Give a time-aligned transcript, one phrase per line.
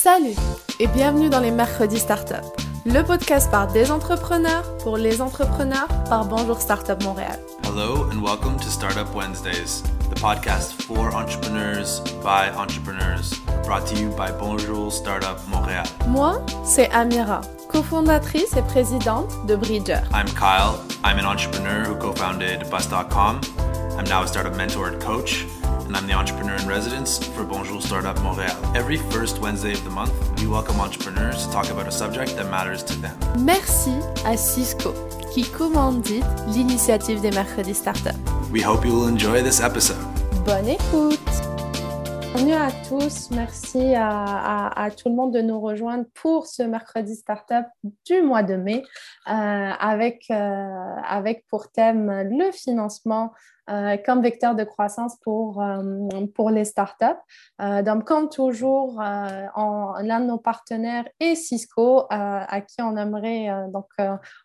[0.00, 0.36] Salut
[0.78, 2.44] et bienvenue dans les Mercredis Startup,
[2.86, 7.40] le podcast par des entrepreneurs pour les entrepreneurs par Bonjour Startup Montréal.
[7.64, 14.10] Hello and welcome to Startup Wednesdays, the podcast for entrepreneurs by entrepreneurs, brought to you
[14.10, 15.82] by Bonjour Startup Montréal.
[16.06, 20.02] Moi, c'est Amira, cofondatrice et présidente de Bridger.
[20.14, 20.78] I'm Kyle.
[21.02, 23.40] I'm an entrepreneur who co-founded Bus.com.
[23.98, 25.44] I'm now a startup mentor and coach
[25.88, 28.56] and I'm the entrepreneur in residence for Bonjour Startup Montréal.
[28.76, 32.50] Every first Wednesday of the month, we welcome entrepreneurs to talk about a subject that
[32.50, 33.16] matters to them.
[33.38, 33.92] Merci
[34.26, 34.92] à Cisco
[35.32, 38.14] qui commandite l'initiative des mercredis startup.
[38.52, 39.96] We hope you will enjoy this episode.
[40.44, 41.18] Bonne écoute!
[42.34, 46.62] Bienvenue à tous, merci à, à, à, tout le monde de nous rejoindre pour ce
[46.62, 47.66] mercredi startup
[48.04, 48.84] du mois de mai
[49.26, 53.32] euh, avec, euh, avec pour thème le financement
[54.04, 57.04] comme vecteur de croissance pour, euh, pour les startups.
[57.60, 63.86] Euh, donc, comme toujours, l'un de nos partenaires est Cisco, à qui on aimerait donc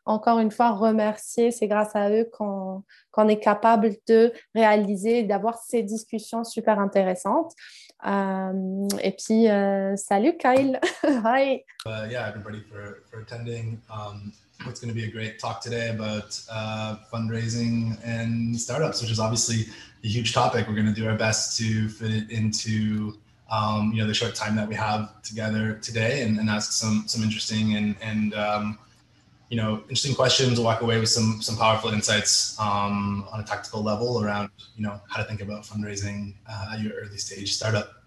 [0.05, 1.51] encore une fois remercier.
[1.51, 7.53] C'est grâce à eux qu'on qu'on est capable de réaliser, d'avoir ces discussions super intéressantes.
[8.03, 9.47] et puis,
[9.97, 10.79] salut Kyle.
[11.03, 11.63] Hi.
[11.85, 13.81] Uh, yeah, everybody for, for attending.
[13.89, 14.31] Um,
[14.67, 19.19] it's going to be a great talk today about uh, fundraising and startups, which is
[19.19, 19.65] obviously
[20.03, 20.67] a huge topic.
[20.67, 23.17] We're going to do our best to fit it into
[23.51, 27.03] um, you know the short time that we have together today, and, and ask some
[27.07, 28.79] some interesting and and um,
[29.49, 30.59] you know interesting questions.
[30.59, 34.99] Walk away with some some powerful insights um, on a tactical level around you know
[35.09, 38.02] how to think about fundraising uh, at your early stage startup.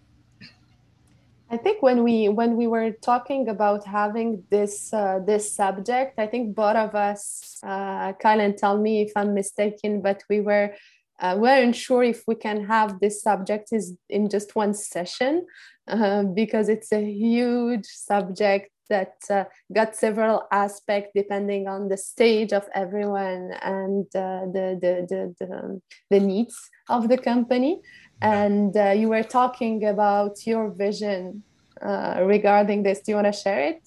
[1.49, 6.27] I think when we when we were talking about having this uh, this subject, I
[6.27, 10.75] think both of us, uh, tell me if I'm mistaken, but we were
[11.21, 15.47] uh, weren't sure if we can have this subject is in just one session
[15.89, 22.53] uh, because it's a huge subject that uh, got several aspects depending on the stage
[22.53, 27.81] of everyone and uh, the, the, the, the, the needs of the company
[28.21, 31.43] and uh, you were talking about your vision
[31.83, 33.01] uh, regarding this.
[33.01, 33.83] Do you want to share it?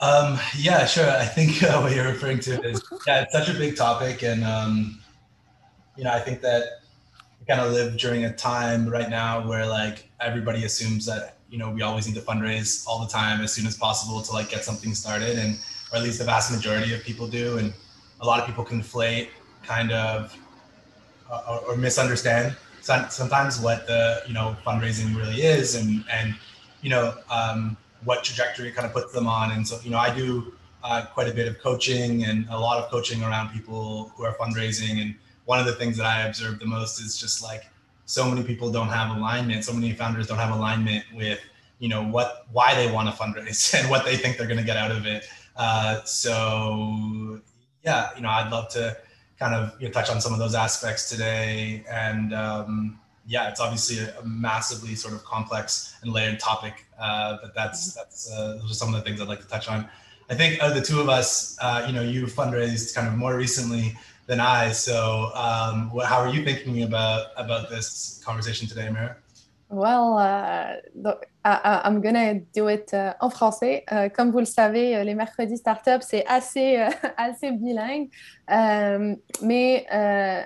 [0.00, 1.08] Um, yeah, sure.
[1.08, 4.44] I think uh, what you're referring to is yeah, it's such a big topic, and
[4.44, 5.00] um,
[5.96, 6.64] you know, I think that
[7.38, 11.58] we kind of live during a time right now where like everybody assumes that you
[11.58, 14.48] know we always need to fundraise all the time as soon as possible to like
[14.48, 15.58] get something started, and
[15.92, 17.72] or at least the vast majority of people do, and
[18.20, 19.28] a lot of people conflate
[19.62, 20.34] kind of
[21.30, 26.34] uh, or, or, misunderstand sometimes what the you know fundraising really is and and
[26.80, 29.98] you know um, what trajectory it kind of puts them on and so you know
[29.98, 30.52] i do
[30.82, 34.34] uh, quite a bit of coaching and a lot of coaching around people who are
[34.34, 35.14] fundraising and
[35.44, 37.64] one of the things that i observe the most is just like
[38.04, 41.40] so many people don't have alignment so many founders don't have alignment with
[41.78, 44.64] you know what why they want to fundraise and what they think they're going to
[44.64, 45.24] get out of it
[45.56, 47.40] uh, so
[47.84, 48.96] yeah you know i'd love to
[49.42, 51.84] kind of you know, touch on some of those aspects today.
[51.90, 56.86] And um, yeah, it's obviously a, massively sort of complex and layered topic.
[56.98, 59.68] Uh, but that's that's uh, those are some of the things I'd like to touch
[59.68, 59.88] on.
[60.30, 63.36] I think of the two of us, uh, you know, you fundraised kind of more
[63.36, 63.94] recently
[64.32, 64.72] than I.
[64.72, 69.16] So um, what, how are you thinking about about this conversation today, Mira?
[69.68, 73.84] Well, uh, donc, I'm gonna do it uh, en français.
[73.90, 78.08] Uh, comme vous le savez, euh, les mercredis startup, c'est assez, euh, assez bilingue.
[78.48, 80.44] Um, mais uh,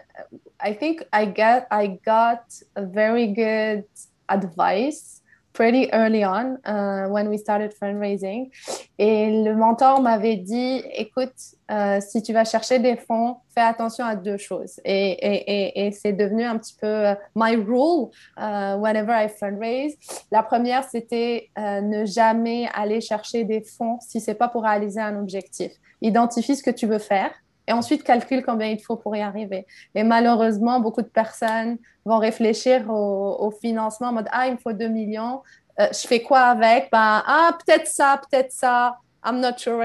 [0.60, 2.44] I think I got, I got
[2.76, 3.84] a very good
[4.28, 5.22] advice
[5.56, 8.50] pretty early on uh, when we started fundraising.
[8.98, 11.32] Et le mentor m'avait dit, écoute,
[11.70, 14.78] euh, si tu vas chercher des fonds, fais attention à deux choses.
[14.84, 19.94] Et, et, et, c'est devenu un petit peu uh, my rule uh, whenever I fundraise.
[20.30, 25.00] La première, c'était euh, ne jamais aller chercher des fonds si c'est pas pour réaliser
[25.00, 25.72] un objectif.
[26.02, 27.30] Identifie ce que tu veux faire
[27.66, 29.66] et ensuite calcule combien il faut pour y arriver.
[29.94, 34.72] Et malheureusement, beaucoup de personnes vont réfléchir au, financement en mode Ah, il me faut
[34.72, 35.42] 2 millions,
[35.80, 36.90] euh, je fais quoi avec?
[36.90, 38.96] Ben, Ah, peut-être ça, peut-être ça.
[39.24, 39.84] I'm not sure,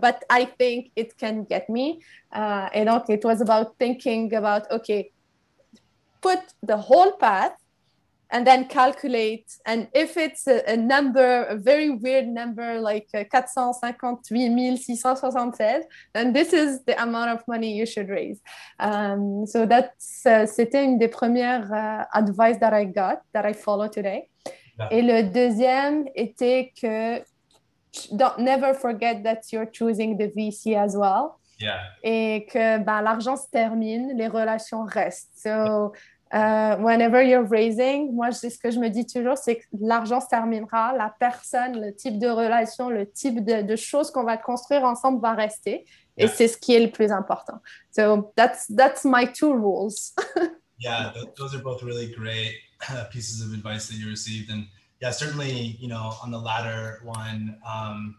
[0.00, 1.98] but I think it can get me.
[2.34, 5.12] Uh, et donc, it was about thinking about, okay,
[6.22, 7.57] put the whole path
[8.30, 9.50] and then calculate.
[9.66, 15.82] And if it's a, a number, a very weird number like uh, 458
[16.14, 18.40] then this is the amount of money you should raise.
[18.78, 23.52] Um, so that's, uh, c'était une des premières uh, advice that I got, that I
[23.52, 24.28] follow today.
[24.78, 24.88] Yeah.
[24.90, 27.20] Et le deuxième était que
[28.12, 31.38] don't never forget that you're choosing the VC as well.
[31.60, 31.80] Yeah.
[32.04, 35.32] Et que ben, l'argent se termine, les relations restent.
[35.34, 35.92] So
[36.30, 40.28] Uh, whenever you're raising, moi, ce que je me dis toujours, c'est que l'argent se
[40.28, 44.84] terminera, la personne, le type de relation, le type de, de choses qu'on va construire
[44.84, 45.86] ensemble va rester.
[46.16, 47.60] Et c'est ce qui est le plus important.
[47.90, 50.14] So that's, that's my two rules.
[50.78, 52.56] yeah, th those are both really great
[52.90, 54.50] uh, pieces of advice that you received.
[54.50, 54.66] And
[55.00, 58.16] yeah, certainly, you know, on the latter one, um,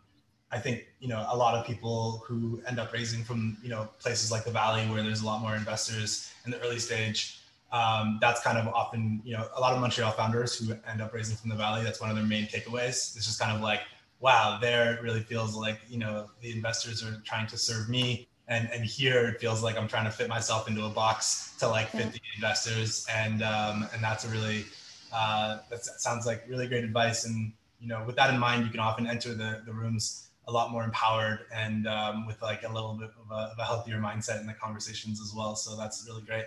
[0.52, 3.88] I think you know a lot of people who end up raising from you know
[4.00, 7.39] places like the Valley where there's a lot more investors in the early stage.
[7.72, 11.14] Um, that's kind of often you know a lot of Montreal founders who end up
[11.14, 11.84] raising from the Valley.
[11.84, 13.16] That's one of their main takeaways.
[13.16, 13.82] It's just kind of like
[14.20, 18.28] wow, there it really feels like you know the investors are trying to serve me,
[18.48, 21.68] and and here it feels like I'm trying to fit myself into a box to
[21.68, 24.66] like fit the investors, and um, and that's a really
[25.14, 27.26] uh, that sounds like really great advice.
[27.26, 30.52] And you know with that in mind, you can often enter the the rooms a
[30.52, 34.00] lot more empowered and um, with like a little bit of a, of a, healthier
[34.00, 35.56] mindset in the conversations as well.
[35.56, 36.46] So that's really great.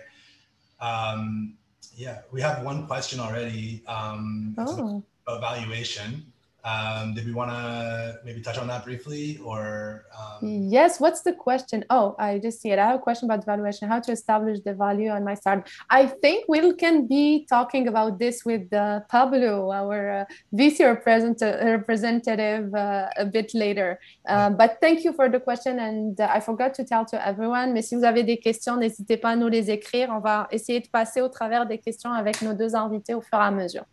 [0.83, 1.53] Um,
[1.95, 5.01] yeah, we have one question already um, oh.
[5.25, 6.25] about valuation.
[6.65, 10.05] Um, did we want to maybe touch on that briefly or?
[10.17, 10.47] Um...
[10.47, 11.83] Yes, what's the question?
[11.89, 12.79] Oh, I just see it.
[12.79, 15.69] I have a question about valuation, how to establish the value on my start.
[15.89, 20.25] I think we can be talking about this with uh, Pablo, our uh,
[20.55, 23.99] VC representative, uh, a bit later.
[24.25, 25.79] Uh, but thank you for the question.
[25.79, 29.17] And uh, I forgot to tell to everyone, mais si vous avez des questions, n'hésitez
[29.17, 30.09] pas à nous les écrire.
[30.11, 33.37] On va essayer de passer au travers des questions avec nos deux invités au fur
[33.37, 33.83] et à mesure.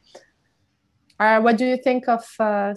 [1.20, 2.74] Uh, what do you think of uh,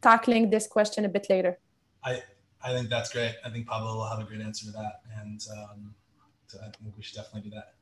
[0.00, 1.58] tackling this question a bit later?
[2.02, 2.22] I,
[2.64, 3.34] I think that's great.
[3.44, 5.02] I think Pablo will have a great answer to that.
[5.20, 5.94] And um,
[6.46, 7.74] so I think we should definitely do that.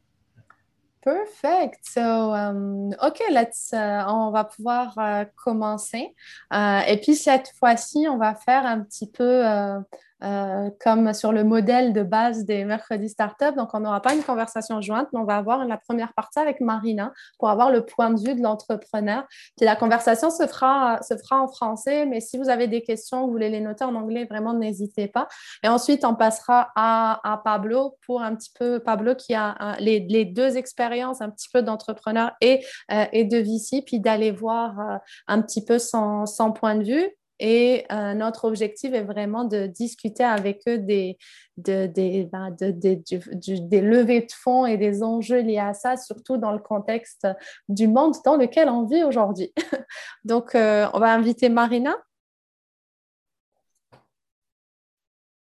[1.02, 1.86] Perfect.
[1.86, 6.14] So, um, OK, let's, uh, on va pouvoir uh, commencer.
[6.50, 9.82] Uh, et puis, cette fois-ci, on va faire un petit peu uh,
[10.22, 13.56] Euh, comme sur le modèle de base des mercredis startup.
[13.56, 16.60] Donc, on n'aura pas une conversation jointe, mais on va avoir la première partie avec
[16.60, 19.26] Marina pour avoir le point de vue de l'entrepreneur.
[19.56, 23.24] Puis la conversation se fera, se fera en français, mais si vous avez des questions,
[23.24, 25.26] vous voulez les noter en anglais, vraiment n'hésitez pas.
[25.62, 30.26] Et ensuite, on passera à, Pablo pour un petit peu, Pablo qui a les, les,
[30.26, 34.96] deux expériences, un petit peu d'entrepreneur et, euh, et de VC, puis d'aller voir euh,
[35.28, 37.08] un petit peu son, son point de vue.
[37.42, 41.16] Et euh, notre objectif est vraiment de discuter avec eux des,
[41.56, 46.36] de, des, ben, de, des levées de fonds et des enjeux liés à ça, surtout
[46.36, 47.26] dans le contexte
[47.70, 49.54] du monde dans lequel on vit aujourd'hui.
[50.24, 51.96] Donc, euh, on va inviter Marina.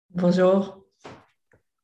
[0.09, 0.79] Bonjour.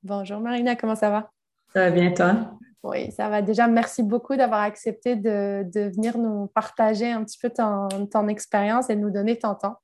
[0.03, 1.31] Bonjour Marina, comment ça va?
[1.75, 2.59] Ça va bien, toi?
[2.83, 3.43] Oui, ça va.
[3.43, 8.29] Déjà, merci beaucoup d'avoir accepté de, de, venir nous partager un petit peu ton, ton
[8.29, 9.77] expérience et de nous donner ton temps.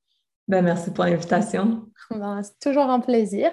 [0.47, 1.87] Ben, merci pour l'invitation.
[2.11, 3.51] Ben, c'est toujours un plaisir.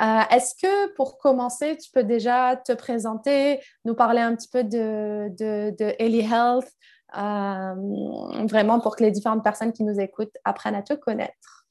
[0.00, 4.62] Euh, est-ce que pour commencer, tu peux déjà te présenter, nous parler un petit peu
[4.62, 6.70] de, de, de Ellie Health,
[7.16, 11.66] euh, vraiment pour que les différentes personnes qui nous écoutent apprennent à te connaître?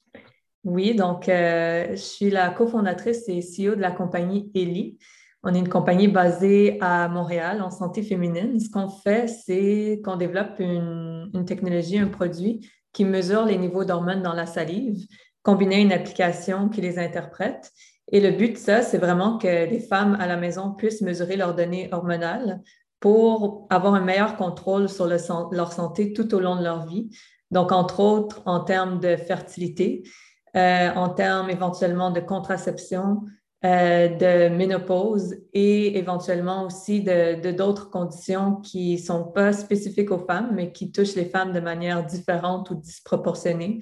[0.64, 4.98] Oui, donc euh, je suis la cofondatrice et CEO de la compagnie Ellie.
[5.44, 8.60] On est une compagnie basée à Montréal en santé féminine.
[8.60, 13.84] Ce qu'on fait, c'est qu'on développe une, une technologie, un produit qui mesure les niveaux
[13.84, 15.06] d'hormones dans la salive,
[15.42, 17.72] combiner une application qui les interprète.
[18.12, 21.36] Et le but de ça, c'est vraiment que les femmes à la maison puissent mesurer
[21.36, 22.62] leurs données hormonales
[23.00, 27.10] pour avoir un meilleur contrôle sur leur santé tout au long de leur vie.
[27.52, 30.04] Donc, entre autres, en termes de fertilité,
[30.56, 33.22] euh, en termes éventuellement de contraception,
[33.66, 40.26] euh, de ménopause et éventuellement aussi de d'autres conditions qui ne sont pas spécifiques aux
[40.26, 43.80] femmes, mais qui touchent les femmes de manière différente ou disproportionnée.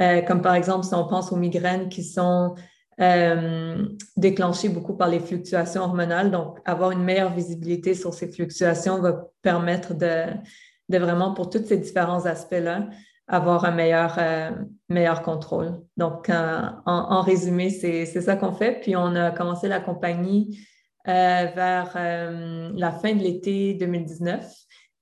[0.00, 2.54] Euh, comme par exemple, si on pense aux migraines qui sont
[3.00, 6.30] euh, déclenchées beaucoup par les fluctuations hormonales.
[6.32, 10.24] Donc, avoir une meilleure visibilité sur ces fluctuations va permettre de,
[10.88, 12.88] de vraiment, pour tous ces différents aspects-là,
[13.28, 14.50] avoir un meilleur, euh,
[15.22, 15.82] contrôle.
[15.96, 18.80] Donc, euh, en, résumé, c'est ça qu'on fait.
[18.80, 20.58] Puis, on a commencé la compagnie
[21.06, 24.50] euh, vers la fin de l'été 2019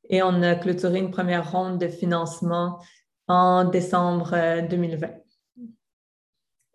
[0.09, 2.79] et on a clôturé une première ronde de financement
[3.29, 4.37] en décembre
[4.69, 5.09] 2020.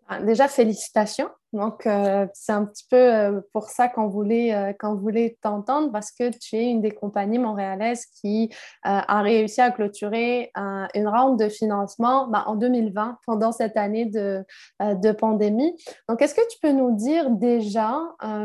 [0.08, 1.30] Ah, déjà, félicitations.
[1.52, 5.92] Donc, euh, c'est un petit peu euh, pour ça qu'on voulait, euh, qu'on voulait t'entendre
[5.92, 8.50] parce que tu es une des compagnies montréalaises qui
[8.82, 10.50] a réussi à clôturer
[10.94, 14.44] une ronde de financement bah, en 2020 pendant cette année de,
[14.80, 15.76] de pandémie.
[16.08, 18.00] Donc, est-ce que tu peux nous dire déjà,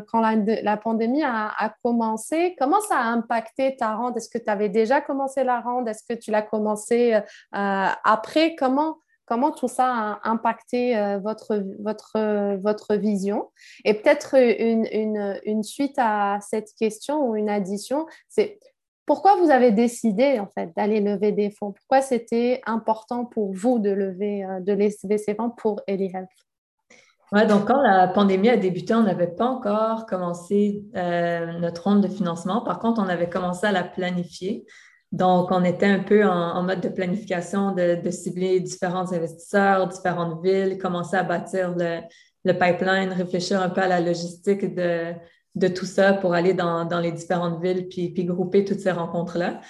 [0.07, 4.17] quand la, pandémie a, a, commencé, comment ça a impacté ta ronde?
[4.17, 5.87] Est-ce que tu avais déjà commencé la ronde?
[5.87, 7.19] Est-ce que tu l'as commencé
[7.51, 8.55] après?
[8.55, 8.97] Comment
[9.27, 13.51] comment tout ça a impacté euh, votre, votre, votre vision?
[13.85, 14.87] Et peut-être une,
[15.45, 18.59] une, suite à cette question ou une addition, c'est
[19.05, 21.71] pourquoi vous avez décidé en fait d'aller lever des fonds?
[21.71, 26.29] Pourquoi c'était important pour vous de lever, de lever ces fonds pour Ellie Health
[27.33, 32.07] oui, donc quand la pandémie a débuté, on n'avait pas encore commencé notre ronde de
[32.07, 32.61] financement.
[32.61, 34.65] Par contre, on avait commencé à la planifier.
[35.11, 40.77] Donc, on était un peu en, mode de planification, de, cibler différents investisseurs, différentes villes,
[40.77, 46.33] commencer à bâtir le, pipeline, réfléchir un peu à la logistique de, tout ça pour
[46.33, 49.61] aller dans, les différentes villes, puis, grouper toutes ces rencontres-là.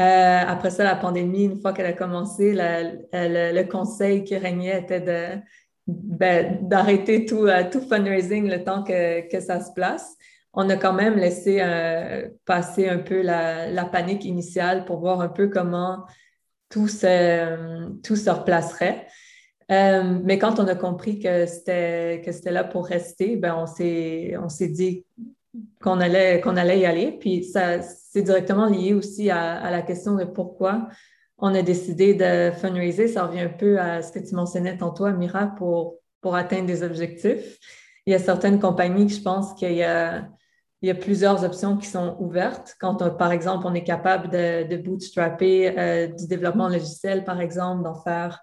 [0.00, 5.42] Euh, après ça, la pandémie, une fois qu'elle a commencé, le, conseil qui régnait était
[5.86, 10.16] ben, d'arrêter tout, euh, tout fundraising le temps que, que ça se place
[10.54, 15.28] on a quand même laissé euh, passer un peu la, panique initiale pour voir un
[15.28, 16.04] peu comment
[16.68, 19.06] tout se, tout se replacerait.
[19.70, 23.66] Euh, mais quand on a compris que c'était, que c'était là pour rester, ben on,
[23.66, 25.06] s'est, on s'est dit
[25.80, 27.12] qu'on allait, qu'on allait y aller.
[27.12, 30.88] Puis ça, c'est directement lié aussi à, la question de pourquoi
[31.38, 33.08] on a décidé de fundraiser.
[33.08, 36.82] Ça revient un peu à ce que tu mentionnais tantôt, Amira, pour, pour atteindre des
[36.82, 37.58] objectifs.
[38.04, 40.28] Il y a certaines compagnies je pense qu'il y a
[40.82, 42.74] il y a plusieurs options qui sont ouvertes.
[42.80, 47.94] Quand, par exemple, on est capable de, bootstrapper euh, du développement logiciel, par exemple, d'en
[47.94, 48.42] faire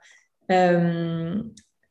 [0.50, 1.44] euh,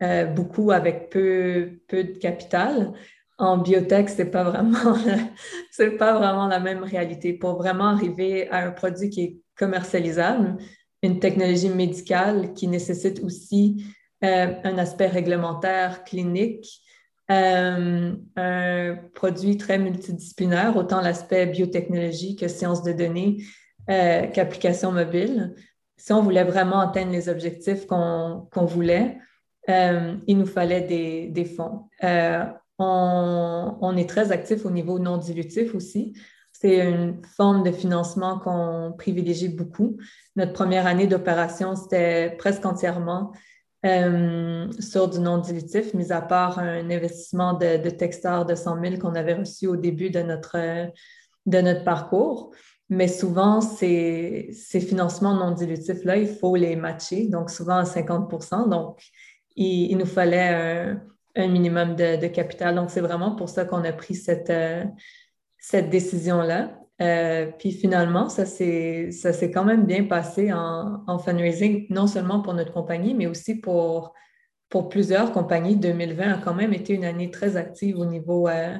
[0.03, 2.95] euh, beaucoup avec peu, peu de capital.
[3.37, 4.95] En biotech, ce n'est pas, vraiment
[5.99, 7.35] pas vraiment la même réalité.
[7.35, 10.57] Pour vraiment arriver à un produit qui est commercialisable,
[11.03, 13.85] une technologie médicale qui nécessite aussi
[14.23, 16.83] un aspect réglementaire, clinique,
[17.31, 23.45] euh, un produit très multidisciplinaire, autant l'aspect biotechnologie que sciences de données
[23.91, 25.55] euh, qu'application mobile.
[25.97, 29.19] Si on voulait vraiment atteindre les objectifs qu'on voulait,
[29.69, 31.89] euh, il nous fallait des, des fonds.
[32.81, 36.15] On, on, est très actif au niveau non dilutif aussi.
[36.53, 39.99] C'est une forme de financement qu'on privilégie beaucoup.
[40.37, 43.33] Notre première année d'opération, c'était presque entièrement
[43.87, 47.91] euh, sur du non dilutif, mis à part un investissement de, de
[48.45, 50.91] de 100 000 qu'on avait reçu au début de notre,
[51.61, 52.51] notre parcours.
[52.91, 59.03] Mais souvent, ces, financements non dilutifs-là, il faut les matcher, donc souvent à 50% Donc,
[59.55, 60.99] il, nous fallait
[61.37, 62.75] un, minimum de, capital.
[62.75, 64.85] Donc, c'est vraiment pour ça qu'on a pris cette, euh,
[65.59, 66.78] cette décision-là.
[67.01, 72.73] Euh, puis finalement, ça s'est quand même bien passé en, fundraising, non seulement pour notre
[72.73, 74.15] compagnie, mais aussi pour,
[74.69, 75.77] pour plusieurs compagnies.
[75.77, 78.77] 2020 a quand même été une année très active au niveau euh,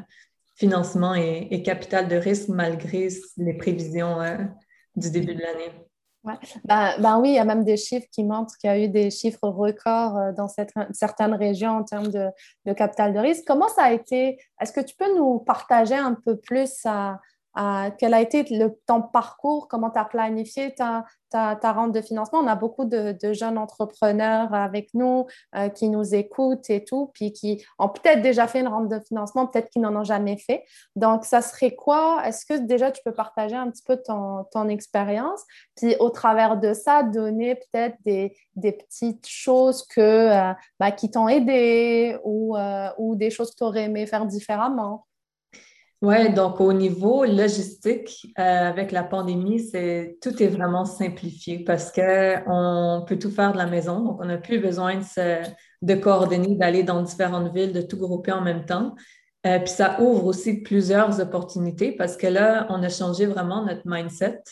[0.57, 4.37] financement et, capital de risque, malgré les prévisions euh,
[4.97, 5.71] du début de l'année.
[6.65, 8.89] Ben, ben, oui, il y a même des chiffres qui montrent qu'il y a eu
[8.89, 12.27] des chiffres records dans certaines régions en termes de,
[12.67, 13.45] de, capital de risque.
[13.47, 14.37] Comment ça a été?
[14.61, 16.85] Est-ce que tu peux nous partager un peu plus
[17.99, 18.45] quel a été
[18.87, 22.41] ton parcours, comment tu as planifié ta, ta, ta, rente de financement.
[22.41, 27.33] On a beaucoup de, jeunes entrepreneurs avec nous euh, qui nous écoutent et tout, puis
[27.33, 30.65] qui ont peut-être déjà fait une rente de financement, peut-être qu'ils n'en ont jamais fait.
[30.97, 32.23] Donc, ça serait quoi?
[32.25, 35.43] Est-ce que déjà tu peux partager un petit peu ton, ton expérience,
[35.77, 41.11] puis au travers de ça, donner peut-être des, des, petites choses que, euh, bah, qui
[41.11, 45.08] t'ont aidé ou, euh, ou des choses que tu aurais aimé faire différemment?
[46.01, 51.91] Oui, donc au niveau logistique, euh, avec la pandémie, c'est tout est vraiment simplifié parce
[51.91, 54.01] qu'on peut tout faire de la maison.
[54.01, 55.43] Donc, on n'a plus besoin de, se,
[55.83, 58.95] de coordonner, d'aller dans différentes villes, de tout grouper en même temps.
[59.45, 63.83] Euh, puis ça ouvre aussi plusieurs opportunités parce que là, on a changé vraiment notre
[63.85, 64.43] mindset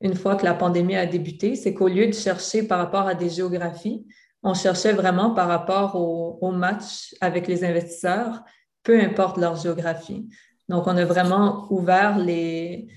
[0.00, 1.56] une fois que la pandémie a débuté.
[1.56, 4.06] C'est qu'au lieu de chercher par rapport à des géographies,
[4.44, 8.44] on cherchait vraiment par rapport au, au match avec les investisseurs,
[8.84, 10.28] peu importe leur géographie.
[10.72, 12.88] Donc, on a vraiment ouvert les,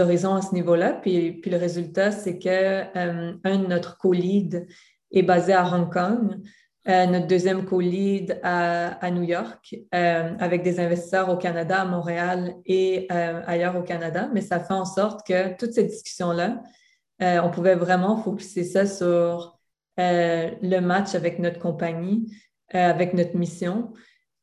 [0.00, 0.94] horizons à ce niveau-là.
[0.94, 4.66] Puis, le résultat, c'est qu'un euh, de notre co-lead
[5.12, 6.40] est basé à Hong Kong,
[6.88, 12.56] euh, notre deuxième co-lead à, New York, euh, avec des investisseurs au Canada, à Montréal
[12.66, 14.28] et ailleurs au Canada.
[14.34, 16.60] Mais ça fait en sorte que toutes ces discussions-là,
[17.20, 19.60] on pouvait vraiment focuser ça sur
[19.96, 22.34] le match avec notre compagnie,
[22.72, 23.92] avec notre mission.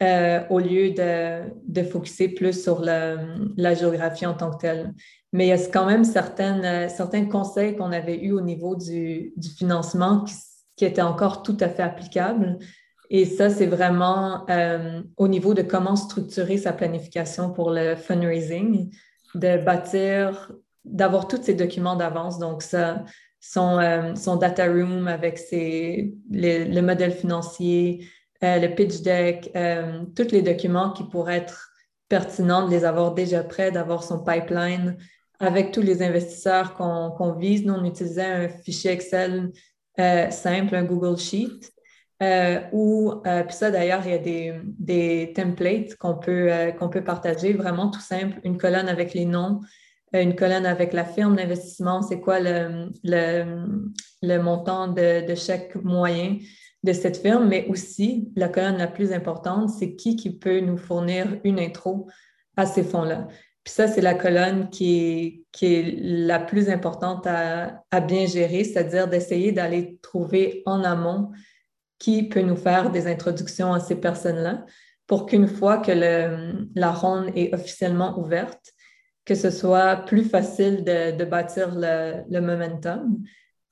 [0.04, 4.94] Euh, au lieu de, de focuser plus sur la géographie en tant que telle.
[5.34, 8.75] Mais il y a quand même certaines, euh, certains conseils qu'on avait eus au niveau
[8.75, 10.36] du, du financement qui,
[10.75, 12.60] qui, étaient encore tout à fait applicables.
[13.10, 18.96] Et ça, c'est vraiment euh, au niveau de comment structurer sa planification pour le fundraising,
[19.34, 20.51] de bâtir,
[20.86, 22.38] d'avoir tous ces documents d'avance.
[22.38, 23.04] Donc, ça,
[23.39, 28.06] son, son data room avec ses, le modèle financier,
[28.44, 31.72] euh, le pitch deck, euh, tous les documents qui pourraient être
[32.10, 34.98] pertinents de les avoir déjà prêts, d'avoir son pipeline
[35.39, 37.65] avec tous les investisseurs qu'on vise.
[37.65, 39.51] Nous, on utilisait un fichier Excel
[40.00, 41.72] euh, simple, un Google Sheet.
[42.24, 46.89] Euh, ou, euh, puis ça d'ailleurs, il y a des, des templates qu'on peut, qu'on
[46.89, 49.62] peut partager, vraiment tout simple, une colonne avec les noms,
[50.13, 56.38] une colonne avec la firme d'investissement, c'est quoi le, le, montant de, de, chaque moyen
[56.84, 60.78] de cette firme, mais aussi la colonne la plus importante, c'est qui qui peut nous
[60.78, 62.08] fournir une intro
[62.56, 63.28] à ces fonds-là.
[63.64, 69.52] Puis ça, c'est la colonne qui est, la plus importante à, bien gérer, c'est-à-dire d'essayer
[69.52, 71.32] d'aller trouver en amont
[72.00, 74.66] qui peut nous faire des introductions à ces personnes-là
[75.08, 78.72] pour qu'une fois que la ronde est officiellement ouverte,
[79.26, 83.22] que ce soit plus facile de, bâtir le, momentum.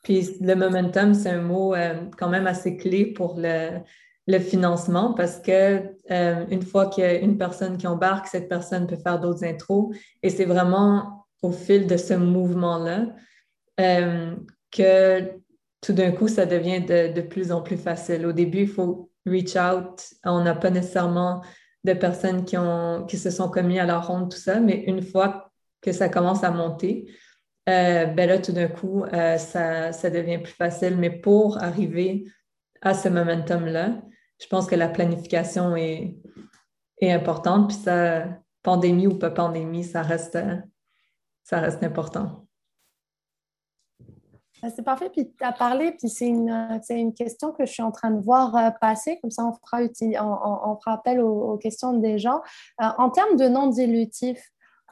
[0.06, 3.82] Puis le momentum, c'est un mot euh, quand même assez clé pour le,
[4.40, 5.82] financement parce que
[6.12, 9.44] euh, une fois qu'il y a une personne qui embarque, cette personne peut faire d'autres
[9.44, 13.08] intros et c'est vraiment au fil de ce mouvement-là
[13.80, 14.36] euh,
[14.72, 15.22] que
[15.82, 18.28] tout d'un coup, ça devient de, plus en plus facile.
[18.28, 20.02] Au début, il faut reach out.
[20.24, 21.42] On n'a pas nécessairement
[21.84, 25.02] de personnes qui, ont, qui se sont commis à la ronde, tout ça, mais une
[25.02, 27.08] fois que ça commence à monter,
[27.68, 30.98] euh, ben là, tout d'un coup, ça, ça devient plus facile.
[30.98, 32.26] Mais pour arriver
[32.82, 34.02] à ce momentum-là,
[34.42, 36.18] je pense que la planification est,
[37.00, 37.70] est importante.
[37.70, 38.26] Puis ça,
[38.64, 40.38] pandémie ou pas pandémie, ça reste,
[41.44, 42.46] ça reste important.
[44.62, 45.10] Ben, c'est parfait.
[45.10, 46.50] Puis tu as parlé, puis c'est une,
[46.90, 49.20] une, question que je suis en train de voir euh, passer.
[49.22, 52.42] Comme ça, on fera, on, fera appel aux, questions des gens.
[52.82, 54.42] Euh, en termes de non dilutif,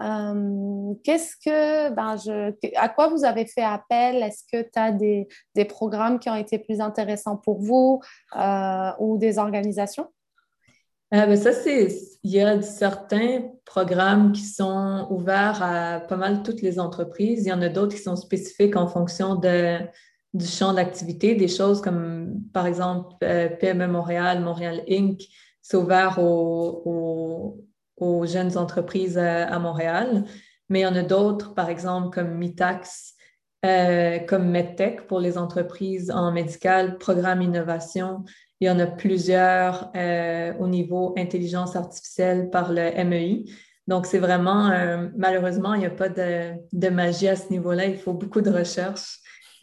[0.02, 4.24] euh, qu'est-ce que, ben, je, à quoi vous avez fait appel?
[4.24, 8.02] Est-ce que tu as des, des, programmes qui ont été plus intéressants pour vous
[8.36, 10.08] euh, ou des organisations?
[11.14, 11.90] Euh, ben ça, c'est,
[12.24, 17.46] il y a certains programmes qui sont ouverts à pas mal toutes les entreprises.
[17.46, 19.78] Il y en a d'autres qui sont spécifiques en fonction de,
[20.34, 25.22] du champ d'activité, des choses comme, par exemple, PME Montréal, Montréal Inc.,
[25.62, 27.64] c'est ouvert aux aux
[28.26, 30.26] jeunes entreprises à, Montréal.
[30.70, 33.16] Mais il y en a d'autres, par exemple, comme Mitax,
[33.66, 38.24] euh, comme MedTech pour les entreprises en médical, Programme Innovation.
[38.60, 43.46] Il y en a plusieurs euh, au niveau intelligence artificielle par le MEI.
[43.88, 47.86] Donc, c'est vraiment, euh, malheureusement, il n'y a pas de, de, magie à ce niveau-là.
[47.86, 49.20] Il faut beaucoup de recherche.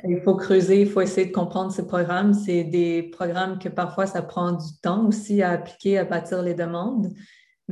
[0.09, 2.33] Il faut creuser, il faut essayer de comprendre ces programmes.
[2.33, 6.55] C'est des programmes que parfois, ça prend du temps aussi à appliquer, à bâtir les
[6.55, 7.12] demandes.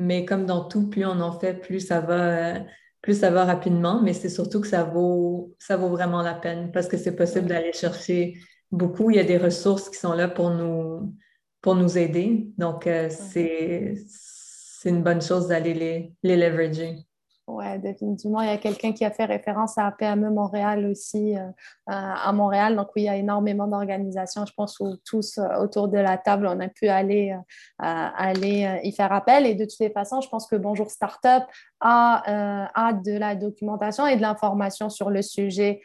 [0.00, 2.60] Mais comme dans tout, plus on en fait, plus ça va,
[3.02, 4.00] plus ça va rapidement.
[4.00, 7.48] Mais c'est surtout que ça vaut, ça vaut vraiment la peine parce que c'est possible
[7.48, 8.34] d'aller chercher
[8.70, 9.10] beaucoup.
[9.10, 11.16] Il y a des ressources qui sont là pour nous,
[11.60, 12.46] pour nous aider.
[12.58, 17.07] Donc, euh, c'est, c'est une bonne chose d'aller les, les leverager.
[17.48, 18.42] Oui, définitivement.
[18.42, 21.48] Il y a quelqu'un qui a fait référence à PME Montréal aussi, euh,
[21.86, 22.76] à Montréal.
[22.76, 24.44] Donc, oui, il y a énormément d'organisations.
[24.44, 27.38] Je pense que tous euh, autour de la table, on a pu aller, euh,
[27.80, 29.46] aller y faire appel.
[29.46, 31.44] Et de toutes les façons, je pense que Bonjour Startup
[31.80, 35.80] a, a de la documentation et de l'information sur le sujet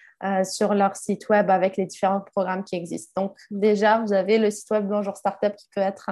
[0.46, 3.22] sur leur site web avec les différents programmes qui existent.
[3.22, 6.10] Donc, déjà, vous avez le site web Bonjour Startup qui peut être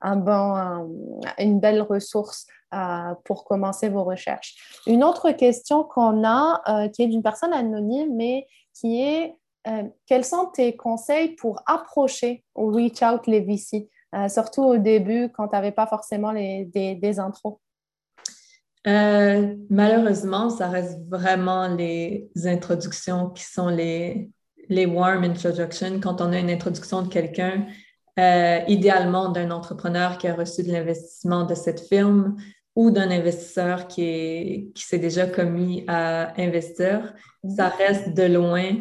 [0.00, 4.80] un, bon, une belle ressource euh, pour commencer vos recherches.
[4.86, 9.36] Une autre question qu'on a, euh, qui est d'une personne anonyme, mais qui est
[9.68, 13.90] euh, quels sont tes conseils pour approcher ou reach out les VC,
[14.30, 16.64] surtout au début quand tu n'avais pas forcément des,
[16.94, 17.58] des intros?
[18.84, 24.30] Malheureusement, ça reste vraiment les introductions qui sont les,
[24.68, 26.00] les warm introductions.
[26.00, 27.66] Quand on a une introduction de quelqu'un,
[28.68, 32.36] idéalement d'un entrepreneur qui a reçu de l'investissement de cette firme
[32.74, 37.14] ou d'un investisseur qui, qui s'est déjà commis à investir,
[37.56, 38.76] ça reste de loin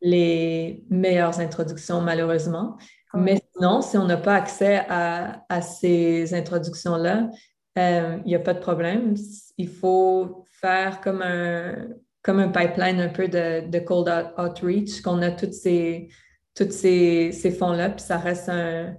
[0.00, 2.76] les meilleures introductions, malheureusement.
[3.14, 7.28] Mais sinon, si on n'a pas accès à, à ces introductions-là, euh,
[7.76, 9.14] il n'y a pas de problème.
[9.58, 11.88] Il faut faire comme un,
[12.22, 14.08] comme un pipeline un peu de, de cold
[14.38, 16.08] outreach, qu'on a toutes ces,
[16.54, 18.96] toutes ces, ces fonds-là, puis ça reste un,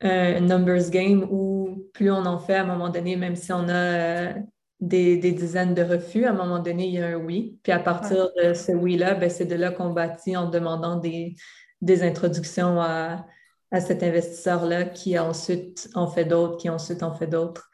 [0.00, 3.68] un numbers game où plus on en fait à un moment donné, même si on
[3.68, 4.34] a euh,
[4.80, 7.58] des, des, dizaines de refus, à un moment donné, il y a un oui.
[7.62, 11.34] Puis à partir de ce oui-là, ben, c'est de là qu'on bâtit en demandant des,
[11.80, 13.26] des introductions à,
[13.70, 17.68] à cet investisseur-là qui ensuite en fait d'autres, qui ensuite en fait d'autres.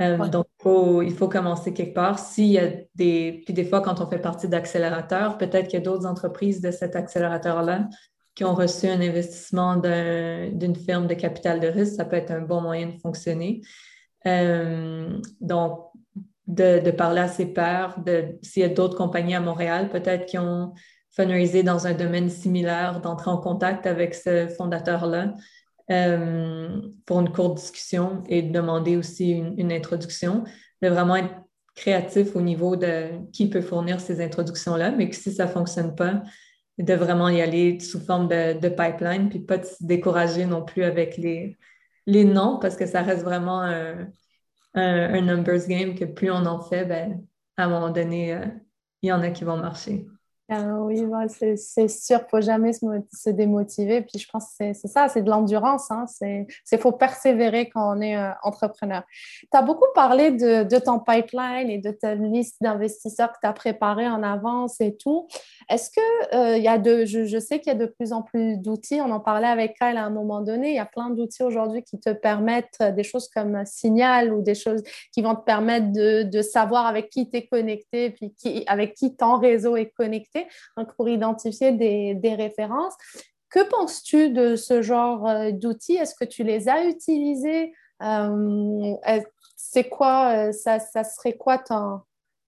[0.00, 2.18] Euh, donc, faut, il faut commencer quelque part.
[2.18, 3.42] S'il y a des.
[3.44, 6.70] Puis des fois, quand on fait partie d'accélérateurs, peut-être qu'il y a d'autres entreprises de
[6.70, 7.88] cet accélérateur-là
[8.34, 12.42] qui ont reçu un investissement d'une firme de capital de risque, ça peut être un
[12.42, 13.62] bon moyen de fonctionner.
[14.26, 15.90] Euh, donc,
[16.46, 17.98] de, parler à ses pairs,
[18.42, 20.72] s'il y a d'autres compagnies à Montréal, peut-être qui ont
[21.10, 25.34] fundraisé dans un domaine similaire, d'entrer en contact avec ce fondateur-là
[25.90, 30.44] euh, pour une courte discussion et de demander aussi une, introduction,
[30.82, 31.34] de vraiment être
[31.74, 35.94] créatif au niveau de qui peut fournir ces introductions-là, mais que si ça ne fonctionne
[35.94, 36.22] pas,
[36.78, 40.84] de vraiment y aller sous forme de, pipeline, puis pas de se décourager non plus
[40.84, 41.56] avec les,
[42.06, 43.62] les noms, parce que ça reste vraiment
[44.74, 47.24] un, numbers game que plus on en fait, ben,
[47.56, 48.46] à un moment donné, euh,
[49.02, 50.06] il y en a qui vont marcher.
[50.50, 54.00] Ah oui, c'est sûr, il ne faut jamais se, démotiver.
[54.00, 55.90] Puis je pense que c'est ça, c'est de l'endurance.
[55.90, 56.06] Hein.
[56.78, 59.02] Faut persévérer quand on est euh, entrepreneur.
[59.42, 63.52] Tu as beaucoup parlé de, ton pipeline et de ta liste d'investisseurs que tu as
[63.52, 65.28] préparé en avance et tout.
[65.68, 68.56] Est-ce que euh, y a de, je, sais qu'il y a de plus en plus
[68.56, 69.02] d'outils.
[69.02, 70.70] On en parlait avec Kyle à un moment donné.
[70.70, 74.54] Il y a plein d'outils aujourd'hui qui te permettent des choses comme Signal ou des
[74.54, 74.82] choses
[75.12, 78.32] qui vont te permettre de, savoir avec qui tu es connecté, puis
[78.66, 80.37] avec qui ton réseau est connecté
[80.96, 82.94] pour identifier des, références.
[83.50, 87.72] Que penses-tu de ce genre euh, d'outils Est-ce que tu les as utilisés
[88.02, 88.94] euh,
[89.56, 92.00] C'est quoi, euh, ça, serait quoi ton,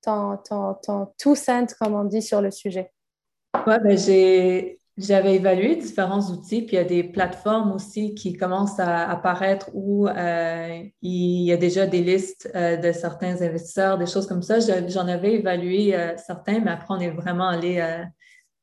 [0.03, 0.37] ton,
[0.83, 2.93] ton, two cent, comme on dit, sur le sujet
[3.67, 8.35] Oui, ben j'ai, j'avais évalué différents outils, puis il y a des plateformes aussi qui
[8.35, 14.27] commencent à apparaître où il y a déjà des listes de certains investisseurs, des choses
[14.27, 14.59] comme ça.
[14.61, 17.81] J'en avais évalué certains, mais après, on est vraiment allé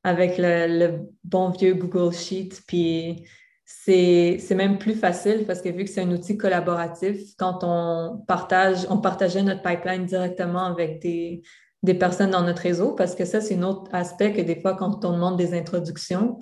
[0.04, 2.62] avec le, bon vieux Google Sheet.
[2.68, 3.26] Puis
[3.66, 8.88] c'est même plus facile parce que vu que c'est un outil collaboratif, quand on partage,
[8.90, 11.42] on partageait notre pipeline directement avec des,
[11.84, 14.76] des personnes dans notre réseau, parce que ça, c'est un autre aspect que des fois,
[14.76, 16.40] quand on demande des introductions,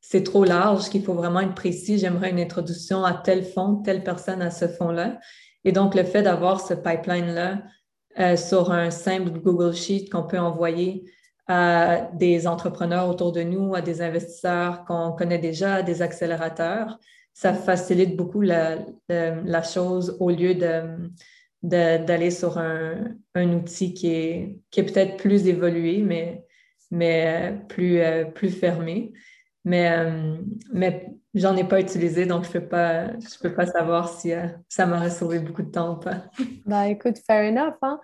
[0.00, 1.98] c'est trop large, qu'il faut vraiment être précis.
[1.98, 5.18] J'aimerais une introduction à tel fonds, telle personne à ce fonds-là.
[5.64, 7.62] Et donc, le fait d'avoir ce pipeline-là
[8.18, 11.04] euh, sur un simple Google Sheet qu'on peut envoyer
[11.48, 16.98] à des entrepreneurs autour de nous, à des investisseurs qu'on connaît déjà, des accélérateurs.
[17.34, 18.78] Ça facilite beaucoup la,
[19.62, 20.54] chose au lieu
[21.62, 26.44] d'aller sur un, outil qui est, qui est peut-être plus évolué, mais,
[26.90, 29.12] mais euh, plus, euh, plus fermé.
[29.64, 30.36] Mais, euh,
[30.72, 34.32] mais j'en ai pas utilisé, donc je peux, pas, je peux pas savoir si
[34.68, 36.24] ça m'aurait sauvé beaucoup de temps ou pas.
[36.66, 37.74] Bah, écoute, fair enough.
[37.82, 38.00] Hein?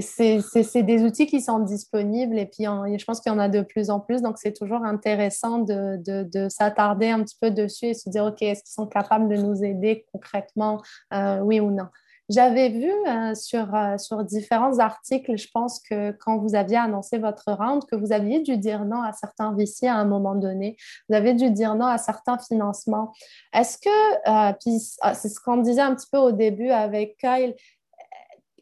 [0.00, 3.60] c'est des outils qui sont disponibles et puis je pense qu'il y en a de
[3.60, 4.22] plus en plus.
[4.22, 8.40] Donc, c'est toujours intéressant de, de, s'attarder un petit peu dessus et se dire, OK,
[8.42, 10.80] est-ce qu'ils sont capables de nous aider concrètement,
[11.12, 11.88] euh, oui ou non?
[12.30, 17.18] J'avais vu euh, sur, euh, sur différents articles, je pense que quand vous aviez annoncé
[17.18, 20.76] votre round, que vous aviez dû dire non à certains VC à un moment donné.
[21.08, 23.12] Vous avez dû dire non à certains financements.
[23.52, 27.56] Est-ce que, puis ah, c'est ce qu'on disait un petit peu au début avec Kyle,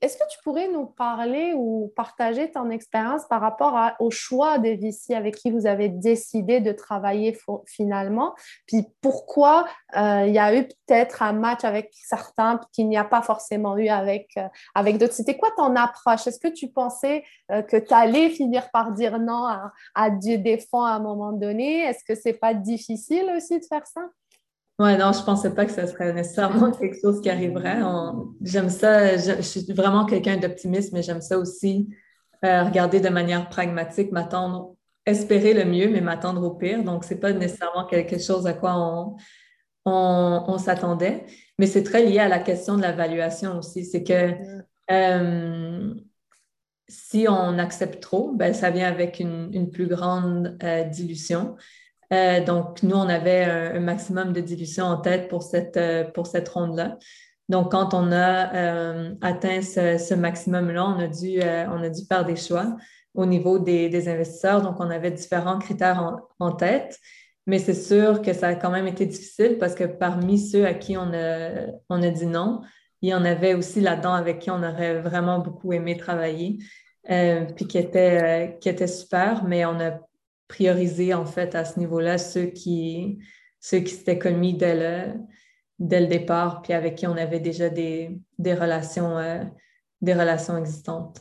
[0.01, 4.77] est-ce que tu pourrais nous parler ou partager ton expérience par rapport au choix des
[4.77, 8.35] VC avec qui vous avez décidé de travailler finalement?
[8.67, 13.05] Puis pourquoi euh, il y a eu peut-être un match avec certains qu'il n'y a
[13.05, 15.15] pas forcément eu avec, euh, avec d'autres?
[15.15, 16.27] C'était quoi ton approche?
[16.27, 20.59] Est-ce que tu pensais euh, que tu allais finir par dire non à, à des
[20.71, 21.81] fonds à un moment donné?
[21.81, 24.03] Est-ce que c'est pas difficile aussi de faire ça?
[24.81, 27.81] Oui, non, je ne pensais pas que ce serait nécessairement quelque chose qui arriverait.
[28.43, 31.89] J'aime ça, je, suis vraiment quelqu'un d'optimiste, mais j'aime ça aussi
[32.45, 36.85] euh, regarder de manière pragmatique, m'attendre, espérer le mieux, mais m'attendre au pire.
[36.85, 39.17] Donc, ce n'est pas nécessairement quelque chose à quoi on,
[39.85, 41.25] on, s'attendait,
[41.59, 43.85] mais c'est très lié à la question de l'évaluation aussi.
[43.85, 44.35] C'est que
[44.91, 45.95] euh,
[46.89, 51.57] si on accepte trop, ben, ça vient avec une, plus grande euh, dilution.
[52.13, 56.27] Euh, donc, nous, on avait un, maximum de dilution en tête pour cette, euh, pour
[56.27, 56.99] cette ronde-là.
[57.49, 62.25] Donc, quand on a euh, atteint ce, maximum-là, on, a dû, on a dû faire
[62.25, 62.77] des choix
[63.15, 64.63] au niveau des, investisseurs.
[64.63, 66.99] Donc, on avait différents critères en, tête.
[67.47, 70.75] Mais c'est sûr que ça a quand même été difficile parce que parmi ceux à
[70.75, 72.61] qui on a, on a dit non,
[73.01, 76.59] il y en avait aussi là-dedans avec qui on aurait vraiment beaucoup aimé travailler,
[77.07, 79.99] puis qui était, qui était super, mais on a
[80.49, 83.19] prioriser en fait à ce niveau-là ceux qui,
[83.61, 85.15] ceux qui s'étaient commis dès le,
[85.79, 89.45] dès le départ, puis avec qui on avait déjà des, des relations, euh,
[90.01, 91.21] des relations existantes.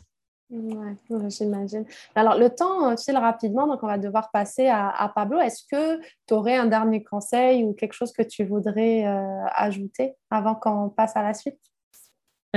[0.49, 0.95] Oui,
[1.27, 1.83] j'imagine.
[2.15, 5.39] Alors, le temps file rapidement, donc on va devoir passer à, Pablo.
[5.39, 10.15] Est-ce que tu aurais un dernier conseil ou quelque chose que tu voudrais euh, ajouter
[10.31, 11.59] avant qu'on passe à la suite?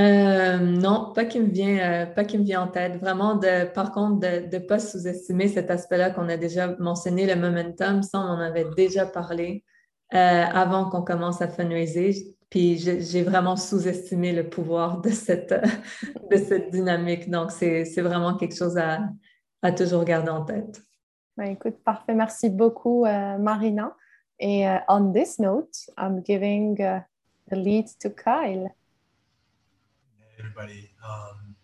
[0.00, 2.96] Euh, non, pas qui me vient, euh, pas qui me vient en tête.
[3.00, 3.38] Vraiment,
[3.74, 8.02] par contre, de ne pas sous-estimer cet aspect-là qu'on a déjà mentionné, le momentum.
[8.02, 9.64] Ça, on en avait déjà parlé
[10.14, 12.34] euh, avant qu'on commence à fundraiser.
[12.48, 15.52] Puis j'ai vraiment sous-estimé le pouvoir de cette,
[16.30, 17.28] de cette dynamique.
[17.30, 19.00] Donc, c'est vraiment quelque chose à,
[19.62, 20.82] à, toujours garder en tête.
[21.36, 22.14] Ben, écoute, parfait.
[22.14, 23.94] Merci beaucoup, Marina.
[24.40, 27.02] Et uh, on this note, I'm giving uh,
[27.50, 28.70] the lead to Kyle.
[30.60, 30.90] Everybody.
[31.08, 31.54] Um,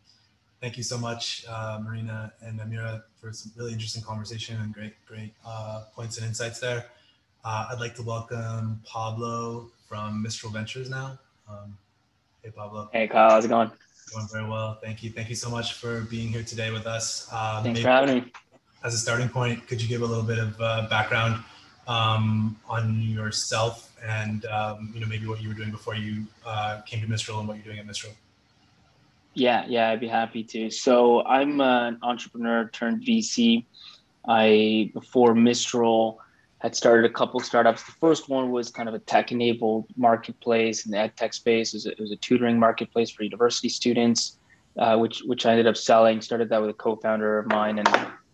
[0.62, 4.94] thank you so much, uh, Marina and Amira, for some really interesting conversation and great,
[5.06, 6.86] great uh, points and insights there.
[7.44, 11.18] Uh, I'd like to welcome Pablo from Mistral Ventures now.
[11.46, 11.76] Um,
[12.42, 12.88] hey, Pablo.
[12.90, 13.28] Hey, Kyle.
[13.28, 13.70] How's it going?
[14.14, 14.78] Going very well.
[14.82, 15.10] Thank you.
[15.10, 17.28] Thank you so much for being here today with us.
[17.30, 18.32] Uh, Thanks for having me.
[18.82, 21.44] As a starting point, could you give a little bit of uh, background
[21.86, 26.80] um, on yourself and um, you know maybe what you were doing before you uh,
[26.86, 28.14] came to Mistral and what you're doing at Mistral?
[29.36, 30.70] Yeah, yeah, I'd be happy to.
[30.70, 33.66] So I'm an entrepreneur turned VC.
[34.26, 36.18] I before Mistral
[36.60, 37.82] had started a couple startups.
[37.82, 41.74] The first one was kind of a tech-enabled marketplace in the ed tech space.
[41.74, 44.38] It was a, it was a tutoring marketplace for university students,
[44.78, 46.22] uh, which which I ended up selling.
[46.22, 47.88] Started that with a co-founder of mine, and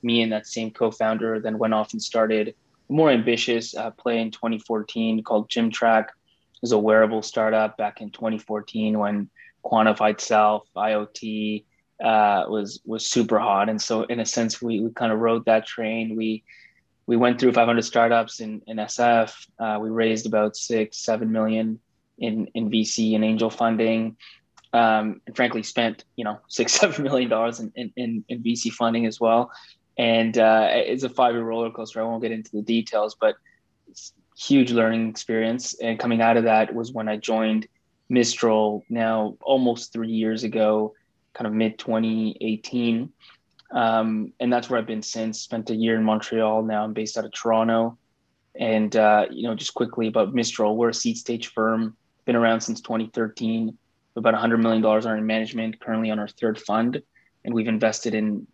[0.04, 2.54] me and that same co-founder then went off and started
[2.88, 6.04] a more ambitious uh, play in 2014 called GymTrack.
[6.04, 9.28] It was a wearable startup back in 2014 when
[9.64, 11.64] quantified self, IoT
[12.02, 15.44] uh, was was super hot, and so in a sense, we we kind of rode
[15.46, 16.16] that train.
[16.16, 16.44] We
[17.06, 19.34] we went through 500 startups in in SF.
[19.58, 21.78] Uh, we raised about six, seven million
[22.18, 24.16] in in VC and angel funding,
[24.72, 29.06] um, and frankly spent you know six, seven million dollars in, in in VC funding
[29.06, 29.50] as well.
[29.98, 32.00] And uh, it's a five year roller coaster.
[32.00, 33.36] I won't get into the details, but
[34.36, 35.74] huge learning experience.
[35.74, 37.68] And coming out of that was when I joined
[38.12, 40.94] Mistral now almost three years ago,
[41.32, 43.10] kind of mid 2018.
[43.72, 45.40] Um, and that's where I've been since.
[45.40, 46.62] Spent a year in Montreal.
[46.62, 47.96] Now I'm based out of Toronto.
[48.54, 51.96] And uh, you know, just quickly about Mistral, we're a seed stage firm.
[52.26, 53.78] Been around since 2013.
[54.14, 55.80] About 100 million dollars in management.
[55.80, 57.02] Currently on our third fund,
[57.46, 58.46] and we've invested in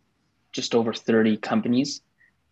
[0.53, 2.01] just over 30 companies.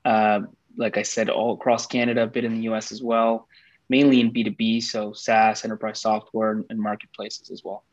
[0.04, 0.40] Uh,
[0.76, 3.46] like I said, all across Canada, a bit in the US as well
[3.88, 7.84] mainly in B2B, so SaaS, enterprise software, and marketplaces as well.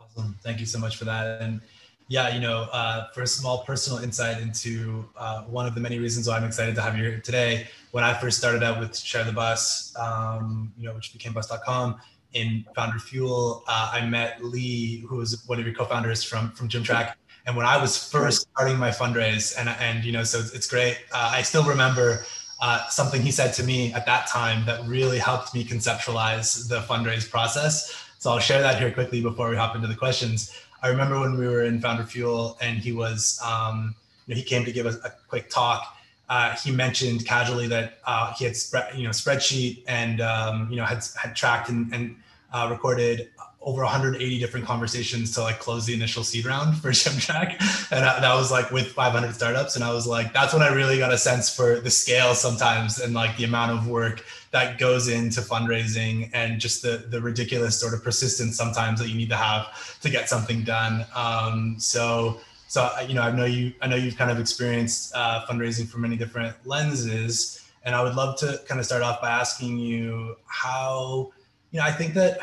[0.00, 0.36] Awesome.
[0.42, 1.40] Thank you so much for that.
[1.40, 1.60] And
[2.08, 5.98] yeah, you know, uh, for a small personal insight into uh, one of the many
[5.98, 7.68] reasons why I'm excited to have you here today.
[7.90, 12.00] When I first started out with Share the Bus, um, you know, which became Bus.com
[12.32, 16.68] in Founder Fuel, uh, I met Lee, who was one of your co-founders from from
[16.68, 17.14] GymTrack.
[17.46, 20.66] And when I was first starting my fundraise, and and you know, so it's, it's
[20.66, 20.98] great.
[21.12, 22.24] Uh, I still remember
[22.60, 26.80] uh, something he said to me at that time that really helped me conceptualize the
[26.80, 28.04] fundraise process.
[28.18, 30.52] So I'll share that here quickly before we hop into the questions.
[30.82, 33.94] I remember when we were in Founder Fuel and he was, um,
[34.26, 35.96] you know, he came to give us a quick talk.
[36.28, 40.76] Uh, he mentioned casually that uh, he had, spread, you know, spreadsheet and um, you
[40.76, 42.16] know had had tracked and, and
[42.52, 43.30] uh, recorded
[43.68, 47.60] over 180 different conversations to like close the initial seed round for GymTrack.
[47.92, 49.76] And I, that was like with 500 startups.
[49.76, 52.98] And I was like, that's when I really got a sense for the scale sometimes
[52.98, 57.78] and like the amount of work that goes into fundraising and just the, the ridiculous
[57.78, 61.04] sort of persistence sometimes that you need to have to get something done.
[61.14, 65.44] Um, so, so, you know, I know you, I know you've kind of experienced uh,
[65.46, 67.68] fundraising from many different lenses.
[67.84, 71.32] And I would love to kind of start off by asking you how,
[71.70, 72.40] you know, I think that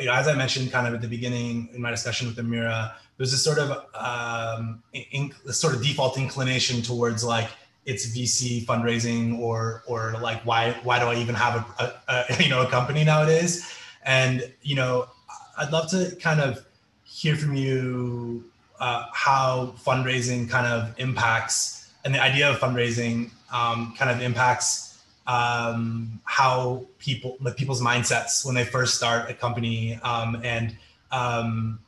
[0.00, 2.92] you know, as I mentioned kind of at the beginning in my discussion with Amira,
[3.16, 4.82] there's this sort of um,
[5.44, 7.48] this sort of default inclination towards like
[7.84, 12.42] it's VC fundraising or or like why why do I even have a, a, a
[12.42, 13.72] you know a company nowadays?
[14.04, 15.08] And you know,
[15.58, 16.64] I'd love to kind of
[17.04, 18.44] hear from you
[18.80, 24.85] uh, how fundraising kind of impacts and the idea of fundraising um, kind of impacts
[25.26, 30.76] um, how people like people's mindsets when they first start a company um, and
[31.10, 31.78] um,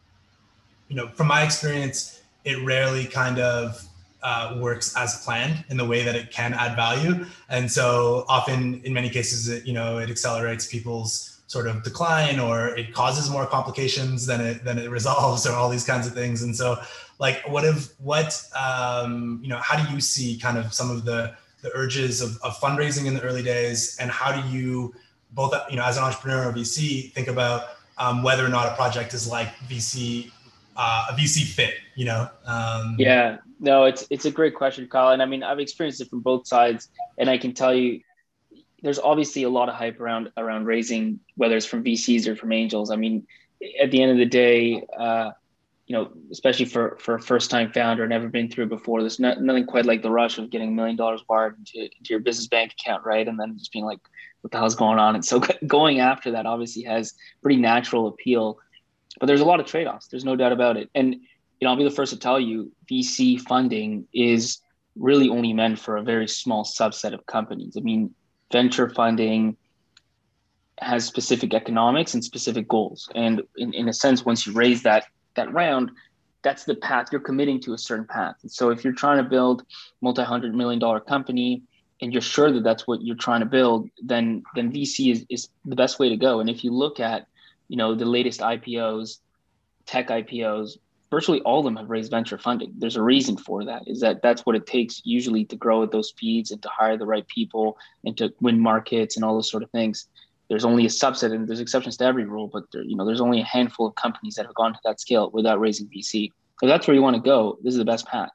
[0.88, 3.88] you know from my experience it rarely kind of
[4.22, 7.24] uh, works as planned in the way that it can add value.
[7.48, 12.38] And so often in many cases it you know it accelerates people's sort of decline
[12.38, 16.14] or it causes more complications than it than it resolves or all these kinds of
[16.14, 16.42] things.
[16.42, 16.80] And so
[17.18, 21.04] like what if what um, you know how do you see kind of some of
[21.04, 23.96] the the urges of, of fundraising in the early days?
[24.00, 24.94] And how do you
[25.32, 27.64] both you know as an entrepreneur or vc think about
[27.98, 30.30] um, whether or not a project is like vc
[30.76, 32.28] uh, a vc fit you know?
[32.46, 33.38] Um, yeah.
[33.60, 36.88] No it's it's a great question colin i mean i've experienced it from both sides.
[37.18, 38.00] And i can tell you
[38.82, 42.52] there's obviously a lot of hype around around raising whether it's from vcs or from
[42.52, 42.90] angels.
[42.90, 43.26] I mean
[43.80, 45.32] at the end of the day uh,
[45.88, 49.00] you know, especially for for a first time founder, never been through before.
[49.00, 52.10] There's not, nothing quite like the rush of getting a million dollars wired into, into
[52.10, 53.26] your business bank account, right?
[53.26, 53.98] And then just being like,
[54.42, 55.14] what the hell's going on?
[55.14, 58.58] And so going after that obviously has pretty natural appeal,
[59.18, 60.08] but there's a lot of trade-offs.
[60.08, 60.90] There's no doubt about it.
[60.94, 64.58] And you know, I'll be the first to tell you, VC funding is
[64.94, 67.76] really only meant for a very small subset of companies.
[67.78, 68.14] I mean,
[68.52, 69.56] venture funding
[70.80, 73.08] has specific economics and specific goals.
[73.14, 75.06] And in, in a sense, once you raise that
[75.38, 75.90] that round,
[76.42, 78.36] that's the path you're committing to a certain path.
[78.42, 79.64] And so if you're trying to build
[80.00, 81.62] multi-hundred million dollar company
[82.00, 85.48] and you're sure that that's what you're trying to build, then then VC is, is
[85.64, 86.40] the best way to go.
[86.40, 87.26] And if you look at,
[87.68, 89.18] you know, the latest IPOs,
[89.86, 90.78] tech IPOs,
[91.10, 92.72] virtually all of them have raised venture funding.
[92.78, 93.88] There's a reason for that.
[93.88, 96.96] Is that that's what it takes usually to grow at those speeds and to hire
[96.96, 100.06] the right people and to win markets and all those sort of things.
[100.48, 103.20] There's only a subset, and there's exceptions to every rule, but there, you know, there's
[103.20, 106.30] only a handful of companies that have gone to that scale without raising VC.
[106.62, 108.30] If that's where you want to go, this is the best path.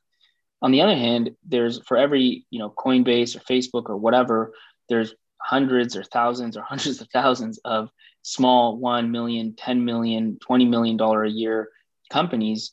[0.62, 4.54] On the other hand, there's for every you know Coinbase or Facebook or whatever,
[4.89, 7.89] there's hundreds or thousands or hundreds of thousands of
[8.21, 11.69] small 1 million 10 million 20 million dollar a year
[12.10, 12.71] companies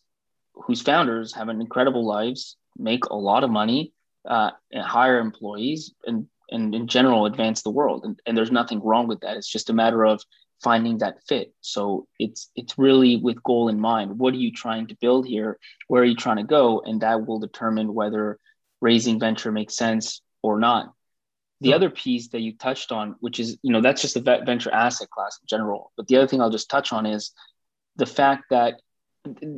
[0.54, 3.92] whose founders have an incredible lives make a lot of money
[4.28, 8.04] uh, and hire employees and and in general advance the world.
[8.04, 9.36] And, and there's nothing wrong with that.
[9.36, 10.22] It's just a matter of
[10.62, 11.54] finding that fit.
[11.60, 14.18] So it's it's really with goal in mind.
[14.18, 15.58] What are you trying to build here?
[15.88, 16.82] Where are you trying to go?
[16.84, 18.38] And that will determine whether
[18.80, 20.92] raising venture makes sense or not.
[21.62, 24.72] The other piece that you touched on which is you know that's just the venture
[24.72, 25.92] asset class in general.
[25.96, 27.32] But the other thing i'll just touch on is
[27.96, 28.80] the fact that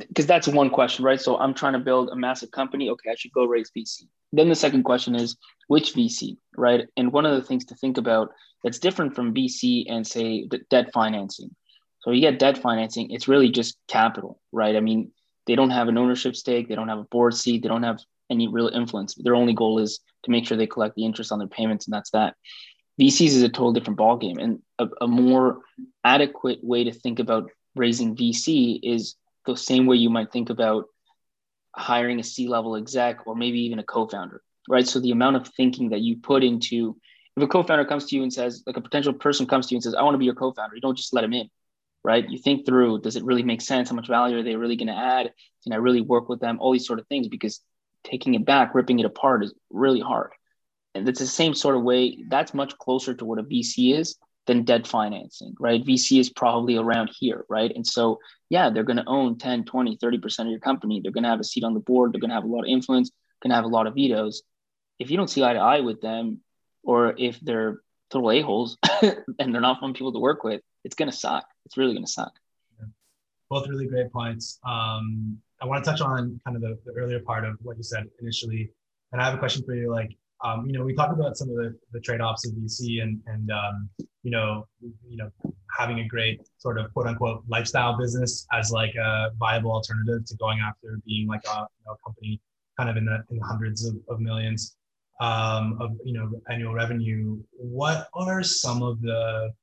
[0.07, 3.15] because that's one question right so i'm trying to build a massive company okay i
[3.15, 6.87] should go raise vc then the second question is which VC, right?
[6.97, 8.31] And one of the things to think about
[8.63, 11.55] that's different from VC and say debt financing.
[11.99, 14.75] So you get debt financing, it's really just capital, right?
[14.75, 15.11] I mean,
[15.45, 17.99] they don't have an ownership stake, they don't have a board seat, they don't have
[18.29, 19.15] any real influence.
[19.15, 21.93] Their only goal is to make sure they collect the interest on their payments, and
[21.93, 22.35] that's that.
[22.99, 25.59] VCs is a total different ballgame, and a, a more
[26.03, 30.85] adequate way to think about raising VC is the same way you might think about
[31.75, 34.87] hiring a C-level exec or maybe even a co-founder right?
[34.87, 36.97] So the amount of thinking that you put into
[37.35, 39.77] if a co-founder comes to you and says, like a potential person comes to you
[39.77, 41.49] and says, I want to be your co-founder, you don't just let him in,
[42.03, 42.29] right?
[42.29, 43.89] You think through, does it really make sense?
[43.89, 45.31] How much value are they really going to add?
[45.63, 46.59] Can I really work with them?
[46.59, 47.59] All these sort of things, because
[48.03, 50.29] taking it back, ripping it apart is really hard.
[50.93, 52.23] And it's the same sort of way.
[52.29, 55.83] That's much closer to what a VC is than debt financing, right?
[55.85, 57.71] VC is probably around here, right?
[57.73, 60.99] And so, yeah, they're going to own 10, 20, 30% of your company.
[61.01, 62.13] They're going to have a seat on the board.
[62.13, 64.43] They're going to have a lot of influence, going to have a lot of vetoes
[64.99, 66.39] if you don't see eye to eye with them,
[66.83, 68.77] or if they're total a holes
[69.39, 71.45] and they're not fun people to work with, it's gonna suck.
[71.65, 72.31] It's really gonna suck.
[72.79, 72.87] Yeah.
[73.49, 74.59] Both really great points.
[74.65, 77.83] Um, I want to touch on kind of the, the earlier part of what you
[77.83, 78.71] said initially,
[79.11, 79.91] and I have a question for you.
[79.91, 83.21] Like, um, you know, we talked about some of the, the trade-offs of VC and
[83.27, 83.89] and um,
[84.23, 85.29] you know, you know,
[85.77, 90.35] having a great sort of quote unquote lifestyle business as like a viable alternative to
[90.37, 92.41] going after being like a, you know, company
[92.77, 94.75] kind of in the in the hundreds of, of millions
[95.21, 99.53] um, of you know annual revenue, what are some of the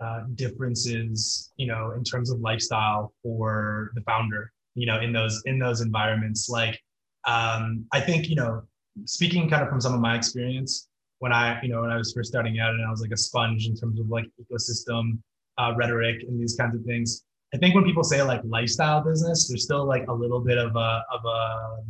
[0.00, 5.42] uh, differences you know in terms of lifestyle for the founder you know in those
[5.46, 6.48] in those environments?
[6.48, 6.80] Like
[7.24, 8.62] um, i think you know
[9.04, 12.12] speaking kind of from some of my experience when i you know when i was
[12.12, 15.18] first starting out and i was like a sponge in terms of like ecosystem
[15.58, 17.24] uh, rhetoric and these kinds of things
[17.54, 20.74] i think when people say like lifestyle business there's still like a little bit of
[20.76, 21.82] a of a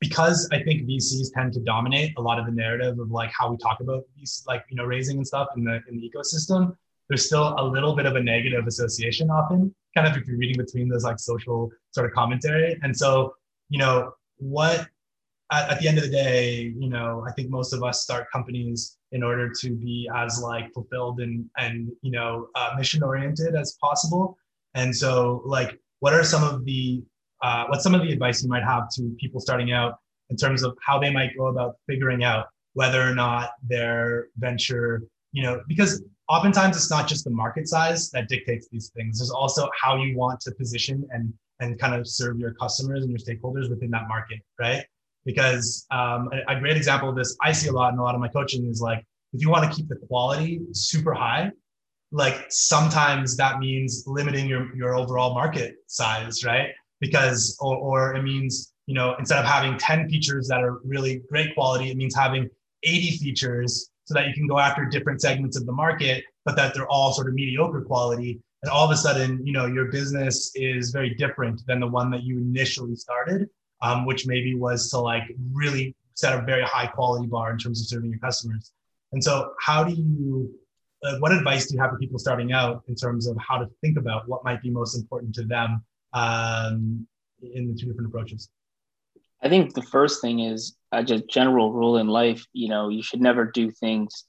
[0.00, 3.50] because I think VCs tend to dominate a lot of the narrative of like how
[3.50, 6.74] we talk about these, like you know, raising and stuff in the in the ecosystem.
[7.08, 10.56] There's still a little bit of a negative association often, kind of if you're reading
[10.56, 12.78] between those like social sort of commentary.
[12.82, 13.34] And so,
[13.68, 14.88] you know, what
[15.50, 18.26] at, at the end of the day, you know, I think most of us start
[18.32, 23.54] companies in order to be as like fulfilled and and you know uh, mission oriented
[23.54, 24.36] as possible.
[24.74, 27.02] And so, like, what are some of the
[27.42, 29.94] uh, what's some of the advice you might have to people starting out
[30.30, 35.02] in terms of how they might go about figuring out whether or not their venture,
[35.32, 39.18] you know, because oftentimes it's not just the market size that dictates these things.
[39.18, 43.10] There's also how you want to position and and kind of serve your customers and
[43.10, 44.84] your stakeholders within that market, right?
[45.30, 48.14] Because um, a, a great example of this I see a lot in a lot
[48.14, 51.50] of my coaching is like if you want to keep the quality super high,
[52.12, 56.70] like sometimes that means limiting your your overall market size, right?
[57.00, 61.22] because or, or it means you know instead of having 10 features that are really
[61.28, 62.48] great quality it means having
[62.82, 66.74] 80 features so that you can go after different segments of the market but that
[66.74, 70.52] they're all sort of mediocre quality and all of a sudden you know your business
[70.54, 73.48] is very different than the one that you initially started
[73.82, 77.80] um, which maybe was to like really set a very high quality bar in terms
[77.80, 78.72] of serving your customers
[79.12, 80.52] And so, how do you,
[81.02, 83.66] uh, what advice do you have for people starting out in terms of how to
[83.80, 87.06] think about what might be most important to them um,
[87.42, 88.50] in the two different approaches?
[89.42, 92.46] I think the first thing is a just general rule in life.
[92.52, 94.24] You know, you should never do things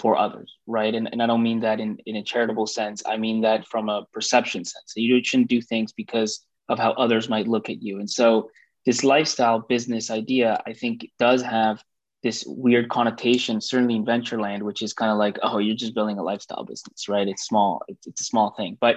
[0.00, 0.94] for others, right?
[0.94, 3.02] And, and I don't mean that in, in a charitable sense.
[3.06, 4.92] I mean that from a perception sense.
[4.96, 7.98] You shouldn't do things because of how others might look at you.
[7.98, 8.50] And so
[8.86, 11.82] this lifestyle business idea, I think, does have
[12.22, 15.94] this weird connotation, certainly in venture land, which is kind of like, oh, you're just
[15.94, 17.26] building a lifestyle business, right?
[17.26, 18.96] It's small, it's, it's a small thing, but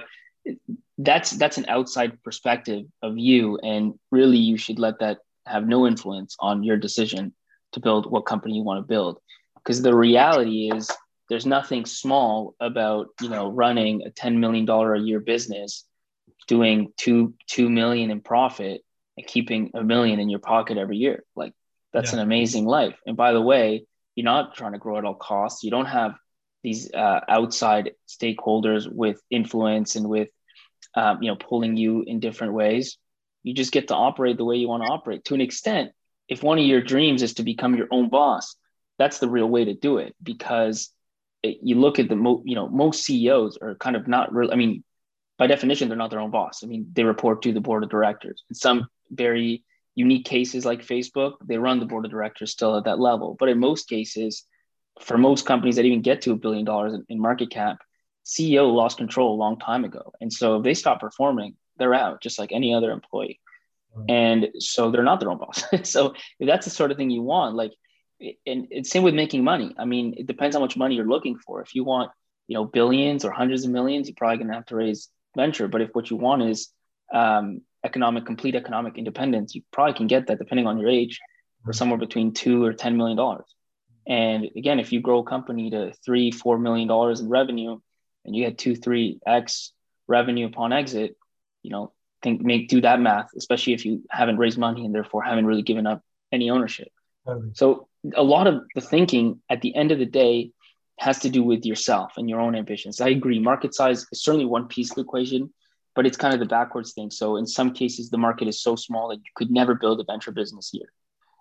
[0.98, 5.86] that's that's an outside perspective of you, and really, you should let that have no
[5.86, 7.34] influence on your decision
[7.72, 9.18] to build what company you want to build,
[9.56, 10.90] because the reality is
[11.30, 15.86] there's nothing small about you know running a ten million dollar a year business,
[16.46, 18.83] doing two two million in profit,
[19.16, 21.52] and keeping a million in your pocket every year, like
[21.92, 22.18] that's yeah.
[22.18, 22.96] an amazing life.
[23.06, 25.62] And by the way, you're not trying to grow at all costs.
[25.62, 26.14] You don't have
[26.62, 30.28] these uh, outside stakeholders with influence and with
[30.94, 32.98] um, you know pulling you in different ways.
[33.42, 35.24] You just get to operate the way you want to operate.
[35.26, 35.92] To an extent,
[36.28, 38.56] if one of your dreams is to become your own boss,
[38.98, 40.90] that's the real way to do it because
[41.42, 44.50] it, you look at the mo- you know most CEOs are kind of not real.
[44.50, 44.82] I mean,
[45.38, 46.62] by definition, they're not their own boss.
[46.64, 48.42] I mean, they report to the board of directors.
[48.48, 52.84] And some very unique cases like Facebook, they run the board of directors still at
[52.84, 53.36] that level.
[53.38, 54.44] But in most cases,
[55.00, 57.78] for most companies that even get to a billion dollars in, market cap,
[58.24, 60.12] CEO lost control a long time ago.
[60.20, 63.40] And so if they stop performing, they're out, just like any other employee.
[64.08, 65.64] And so they're not their own boss.
[65.84, 67.72] so if that's the sort of thing you want, like,
[68.46, 69.74] and it's same with making money.
[69.78, 71.60] I mean, it depends how much money you're looking for.
[71.62, 72.10] If you want,
[72.48, 75.68] you know, billions or hundreds of millions, you're probably going to have to raise venture.
[75.68, 76.70] But if what you want is
[77.12, 81.20] um, economic, complete economic independence, you probably can get that depending on your age
[81.64, 83.18] for somewhere between two or $10 million.
[84.06, 87.78] And again, if you grow a company to three, $4 million in revenue
[88.24, 89.72] and you get two, three X
[90.06, 91.16] revenue upon exit,
[91.62, 95.22] you know, think make do that math, especially if you haven't raised money and therefore
[95.22, 96.88] haven't really given up any ownership.
[97.26, 97.50] Totally.
[97.54, 100.50] So a lot of the thinking at the end of the day
[100.98, 103.00] has to do with yourself and your own ambitions.
[103.00, 103.38] I agree.
[103.38, 105.52] Market size is certainly one piece of the equation,
[105.94, 107.10] but it's kind of the backwards thing.
[107.10, 110.04] So in some cases, the market is so small that you could never build a
[110.04, 110.92] venture business here.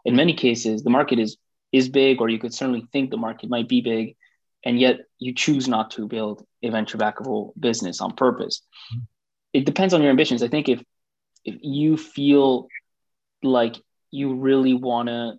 [0.05, 1.37] In many cases, the market is
[1.71, 4.15] is big, or you could certainly think the market might be big,
[4.63, 8.61] and yet you choose not to build a venture backable business on purpose.
[8.93, 9.03] Mm-hmm.
[9.53, 10.43] It depends on your ambitions.
[10.43, 10.83] I think if
[11.45, 12.67] if you feel
[13.41, 13.75] like
[14.11, 15.33] you really want to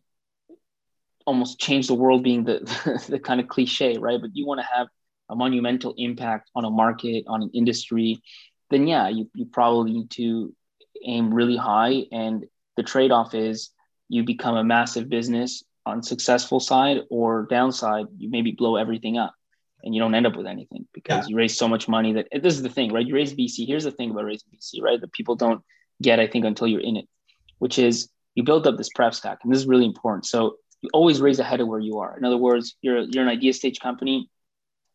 [1.27, 2.59] almost change the world being the,
[3.09, 4.89] the kind of cliche right but you want to have
[5.31, 8.21] a monumental impact on a market on an industry
[8.75, 10.55] then yeah, you, you probably need to
[11.05, 12.05] aim really high.
[12.11, 12.45] And
[12.77, 13.71] the trade off is
[14.09, 19.35] you become a massive business on successful side or downside, you maybe blow everything up
[19.83, 21.29] and you don't end up with anything because yeah.
[21.29, 23.07] you raise so much money that this is the thing, right?
[23.07, 23.67] You raise VC.
[23.67, 25.01] Here's the thing about raising VC, right?
[25.01, 25.63] That people don't
[26.03, 27.07] get, I think, until you're in it,
[27.59, 29.41] which is you build up this pref stack.
[29.43, 30.27] And this is really important.
[30.27, 32.17] So you always raise ahead of where you are.
[32.17, 34.31] In other words, you're, you're an idea stage company,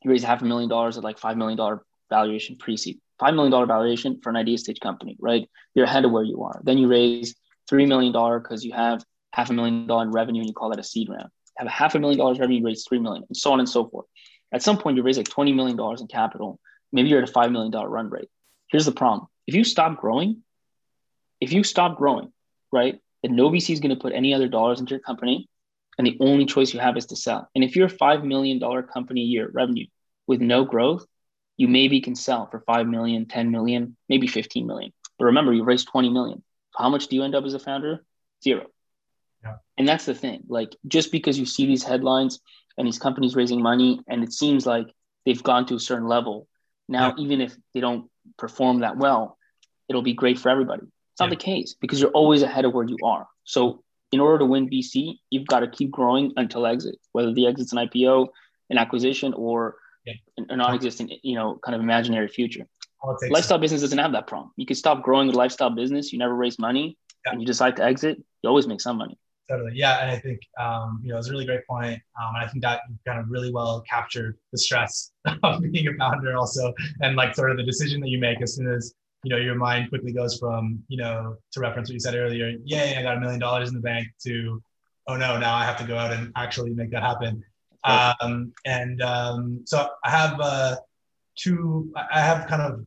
[0.03, 2.99] you raise half a million dollars at like $5 million valuation pre-seed.
[3.21, 5.49] $5 million valuation for an idea stage company, right?
[5.75, 6.61] You're ahead of where you are.
[6.63, 7.35] Then you raise
[7.71, 8.11] $3 million
[8.41, 9.03] because you have
[9.33, 11.29] half a million dollar in revenue and you call that a seed round.
[11.57, 13.69] Have a half a million dollars revenue, you raise 3 million and so on and
[13.69, 14.05] so forth.
[14.51, 16.59] At some point, you raise like $20 million in capital.
[16.91, 18.29] Maybe you're at a $5 million run rate.
[18.71, 19.27] Here's the problem.
[19.45, 20.43] If you stop growing,
[21.39, 22.31] if you stop growing,
[22.71, 25.47] right, then no VC is going to put any other dollars into your company.
[25.97, 27.49] And the only choice you have is to sell.
[27.53, 29.85] And if you're a $5 million company a year revenue
[30.27, 31.05] with no growth,
[31.59, 34.93] you maybe can sell for 5 million 10 million maybe 15 million.
[35.19, 36.41] But remember you raised 20 million.
[36.75, 38.03] How much do you end up as a founder?
[38.41, 38.67] Zero.
[39.43, 39.55] Yeah.
[39.77, 40.43] and that's the thing.
[40.47, 42.39] Like just because you see these headlines
[42.77, 44.87] and these companies raising money and it seems like
[45.25, 46.47] they've gone to a certain level
[46.87, 47.23] now yeah.
[47.23, 49.37] even if they don't perform that well
[49.89, 50.83] it'll be great for everybody.
[50.83, 51.35] It's not yeah.
[51.35, 53.27] the case because you're always ahead of where you are.
[53.43, 57.45] So in order to win vc you've got to keep growing until exit whether the
[57.45, 58.27] exit's an ipo
[58.69, 59.75] an acquisition or
[60.37, 62.65] a non-existent, you know, kind of imaginary future.
[63.29, 64.51] Lifestyle business doesn't have that problem.
[64.57, 66.11] You can stop growing a lifestyle business.
[66.11, 67.31] You never raise money, yeah.
[67.31, 68.21] and you decide to exit.
[68.41, 69.17] You always make some money.
[69.49, 72.43] Totally, yeah, and I think um, you know it's a really great point, um, and
[72.43, 75.11] I think that kind of really well captured the stress
[75.43, 78.55] of being a founder, also, and like sort of the decision that you make as
[78.55, 78.93] soon as
[79.23, 82.53] you know your mind quickly goes from you know to reference what you said earlier,
[82.63, 84.61] yay, I got a million dollars in the bank, to
[85.07, 87.43] oh no, now I have to go out and actually make that happen.
[87.83, 90.75] Um, and um, so I have uh,
[91.35, 92.85] two, I have kind of,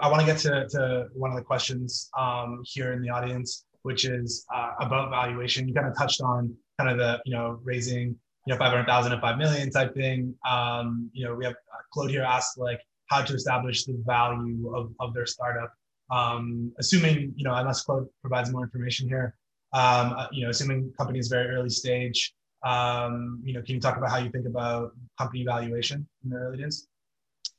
[0.00, 3.64] I want to get to, to one of the questions um, here in the audience,
[3.82, 5.68] which is uh, about valuation.
[5.68, 9.20] You kind of touched on kind of the, you know, raising you know, 500,000 and
[9.20, 10.34] 5 million type thing.
[10.48, 14.74] Um, you know, we have uh, Claude here asked like how to establish the value
[14.74, 15.72] of, of their startup.
[16.10, 19.36] Um, assuming, you know, unless Claude provides more information here,
[19.72, 22.34] um, uh, you know, assuming company is very early stage,
[22.64, 26.36] um, you know, can you talk about how you think about company valuation in the
[26.36, 26.86] early days?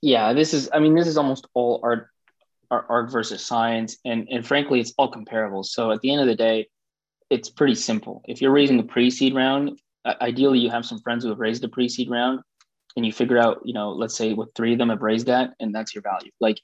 [0.01, 2.09] Yeah, this is, I mean, this is almost all art,
[2.71, 3.97] art, art versus science.
[4.05, 5.63] And, and frankly, it's all comparable.
[5.63, 6.67] So at the end of the day,
[7.29, 8.21] it's pretty simple.
[8.27, 11.69] If you're raising a pre-seed round, ideally you have some friends who have raised a
[11.69, 12.41] pre-seed round
[12.95, 15.53] and you figure out, you know, let's say what three of them have raised that
[15.59, 16.31] and that's your value.
[16.39, 16.59] Like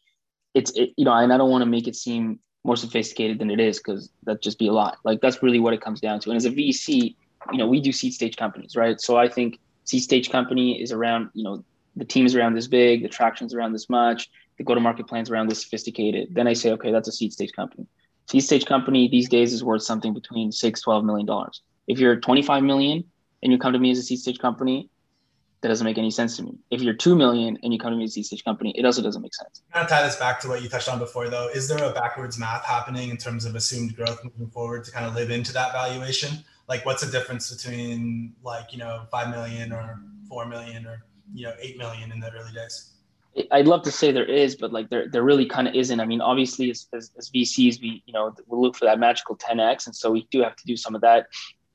[0.53, 3.49] it's, it, you know, and I don't want to make it seem more sophisticated than
[3.49, 4.97] it is because that'd just be a lot.
[5.03, 6.29] Like that's really what it comes down to.
[6.29, 7.15] And as a VC,
[7.51, 8.99] you know, we do seed stage companies, right?
[8.99, 11.63] So I think seed stage company is around, you know,
[11.95, 15.49] the team is around this big, the traction's around this much, the go-to-market plans around
[15.49, 16.29] this sophisticated.
[16.33, 17.87] Then I say, okay, that's a seed stage company.
[18.29, 21.61] Seed stage company these days is worth something between six, 12 million dollars.
[21.87, 23.03] If you're 25 million
[23.41, 24.89] and you come to me as a seed stage company,
[25.61, 26.57] that doesn't make any sense to me.
[26.71, 29.01] If you're two million and you come to me as a stage company, it also
[29.01, 29.61] doesn't make sense.
[29.73, 31.49] Kind of tie this back to what you touched on before, though.
[31.49, 35.05] Is there a backwards math happening in terms of assumed growth moving forward to kind
[35.05, 36.45] of live into that valuation?
[36.70, 39.99] Like, what's the difference between like you know five million or
[40.30, 41.03] four million or
[41.34, 42.93] you know eight million in the early days?
[43.51, 45.99] I'd love to say there is, but like there, there really kind of isn't.
[45.99, 49.36] I mean, obviously, as, as, as VCs, we you know we look for that magical
[49.36, 51.28] 10x, and so we do have to do some of that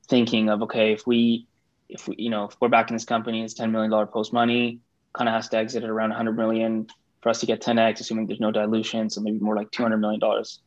[0.07, 1.45] thinking of okay, if we
[1.89, 4.79] if we, you know, if we're back in this company, it's $10 million post money,
[5.13, 6.87] kind of has to exit at around 100 million
[7.21, 9.09] for us to get 10x, assuming there's no dilution.
[9.09, 10.19] So maybe more like $200 million,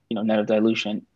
[0.09, 1.07] you know, net of dilution.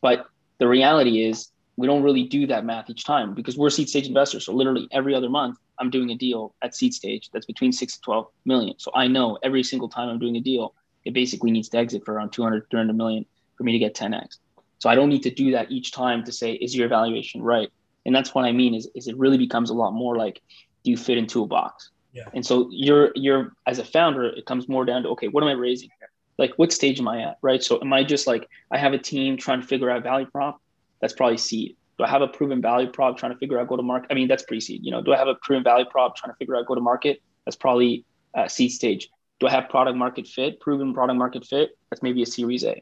[0.00, 0.26] But
[0.58, 4.06] the reality is we don't really do that math each time because we're seed stage
[4.06, 4.44] investors.
[4.44, 7.94] So literally every other month, I'm doing a deal at seed stage that's between six
[7.94, 8.74] to 12 million.
[8.78, 10.74] So I know every single time I'm doing a deal,
[11.04, 13.24] it basically needs to exit for around 200, 300 million
[13.56, 14.38] for me to get 10x.
[14.78, 17.70] So I don't need to do that each time to say, is your evaluation right?
[18.08, 20.40] and that's what i mean is, is it really becomes a lot more like
[20.82, 22.24] do you fit into a box yeah.
[22.34, 25.48] and so you're you're as a founder it comes more down to okay what am
[25.48, 28.48] i raising here like what stage am i at right so am i just like
[28.70, 30.60] i have a team trying to figure out value prop
[31.00, 33.76] that's probably seed do i have a proven value prop trying to figure out go
[33.76, 36.16] to market i mean that's pre-seed you know do i have a proven value prop
[36.16, 38.04] trying to figure out go to market that's probably
[38.46, 39.08] seed stage
[39.40, 42.80] do i have product market fit proven product market fit that's maybe a series a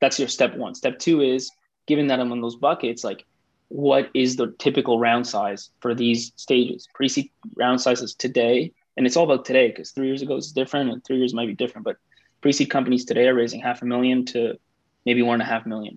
[0.00, 1.50] that's your step one step two is
[1.86, 3.24] given that i'm in those buckets like
[3.72, 6.86] what is the typical round size for these stages.
[6.94, 10.90] Pre-seed round sizes today, and it's all about today because three years ago is different,
[10.90, 11.86] and three years might be different.
[11.86, 11.96] But
[12.42, 14.58] pre-seed companies today are raising half a million to
[15.06, 15.96] maybe one and a half million.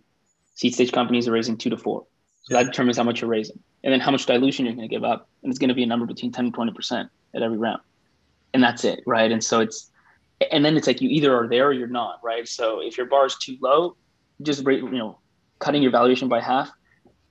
[0.55, 2.05] Seed stage companies are raising two to four.
[2.43, 4.93] So that determines how much you're raising, and then how much dilution you're going to
[4.93, 7.41] give up, and it's going to be a number between ten and twenty percent at
[7.41, 7.81] every round,
[8.53, 9.31] and that's it, right?
[9.31, 9.91] And so it's,
[10.51, 12.47] and then it's like you either are there or you're not, right?
[12.47, 13.95] So if your bar is too low,
[14.41, 15.19] just you know,
[15.59, 16.71] cutting your valuation by half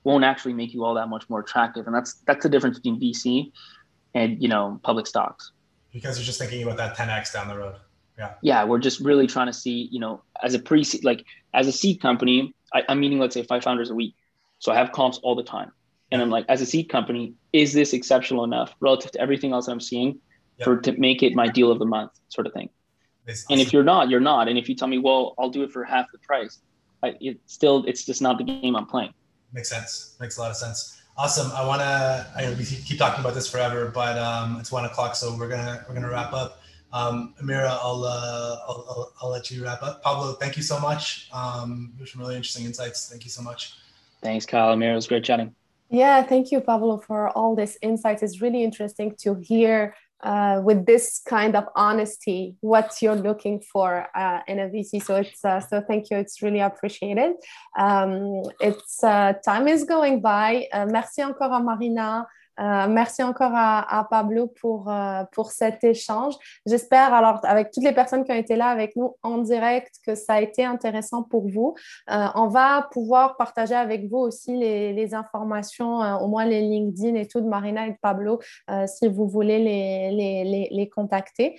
[0.04, 1.86] won't actually make you all that much more attractive.
[1.86, 3.52] And that's that's the difference between VC
[4.14, 5.52] and you know public stocks.
[5.92, 7.76] Because you're just thinking about that 10x down the road.
[8.18, 8.34] Yeah.
[8.42, 11.72] Yeah, we're just really trying to see, you know, as a pre like as a
[11.72, 14.14] seed company, I, I'm meeting let's say five founders a week.
[14.58, 15.72] So I have comps all the time.
[16.12, 19.68] And I'm like, as a seed company, is this exceptional enough relative to everything else
[19.68, 20.20] I'm seeing
[20.58, 20.64] yep.
[20.64, 22.68] for to make it my deal of the month, sort of thing?
[23.50, 24.48] And if you're not, you're not.
[24.48, 26.58] And if you tell me, well, I'll do it for half the price,
[27.02, 29.14] I, it still, it's just not the game I'm playing
[29.54, 30.16] makes sense.
[30.20, 31.00] Makes a lot of sense.
[31.16, 31.50] Awesome.
[31.52, 32.26] I want to.
[32.36, 35.84] I we keep talking about this forever, but um, it's one o'clock, so we're gonna
[35.88, 36.60] we're gonna wrap up.
[36.94, 40.00] Um, Amira, I'll, uh, I'll, I'll, I'll let you wrap up.
[40.02, 41.28] Pablo, thank you so much.
[41.32, 43.10] Um, some really interesting insights.
[43.10, 43.74] Thank you so much.
[44.22, 44.74] Thanks, Kyle.
[44.74, 45.52] Amira, it was great chatting.
[45.90, 48.22] Yeah, thank you, Pablo, for all this insights.
[48.22, 54.06] It's really interesting to hear uh, with this kind of honesty what you're looking for
[54.14, 55.02] uh, in a VC.
[55.02, 56.16] So it's uh, so thank you.
[56.16, 57.32] It's really appreciated.
[57.78, 60.66] Um, it's uh, time is going by.
[60.72, 62.26] Uh, merci encore à Marina.
[62.60, 66.34] Euh, merci encore à, Pablo pour, euh, pour cet échange.
[66.66, 70.14] J'espère, alors, avec toutes les personnes qui ont été là avec nous en direct, que
[70.14, 71.74] ça a été intéressant pour vous.
[72.10, 77.26] Euh, on va pouvoir partager avec vous aussi les, informations, au moins les LinkedIn et
[77.26, 78.40] tout de Marina et de Pablo,
[78.86, 81.56] si vous voulez les, les contacter.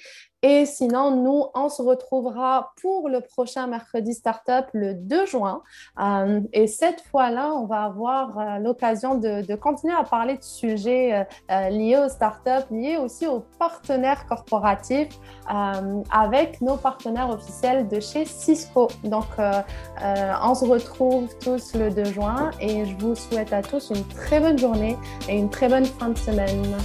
[0.47, 5.63] Et sinon, nous, on se retrouvera pour le prochain mercredi Startup le 2 juin.
[5.99, 11.25] Euh, et cette fois-là, on va avoir euh, l'occasion de, continuer à parler de sujets
[11.49, 18.25] euh, liés aux startups, liés aussi aux partenaires corporatifs avec nos partenaires officiels de chez
[18.25, 18.87] Cisco.
[19.03, 24.07] Donc, on se retrouve tous le 2 juin et je vous souhaite à tous une
[24.09, 24.95] très bonne journée
[25.27, 26.75] et une très bonne fin de semaine.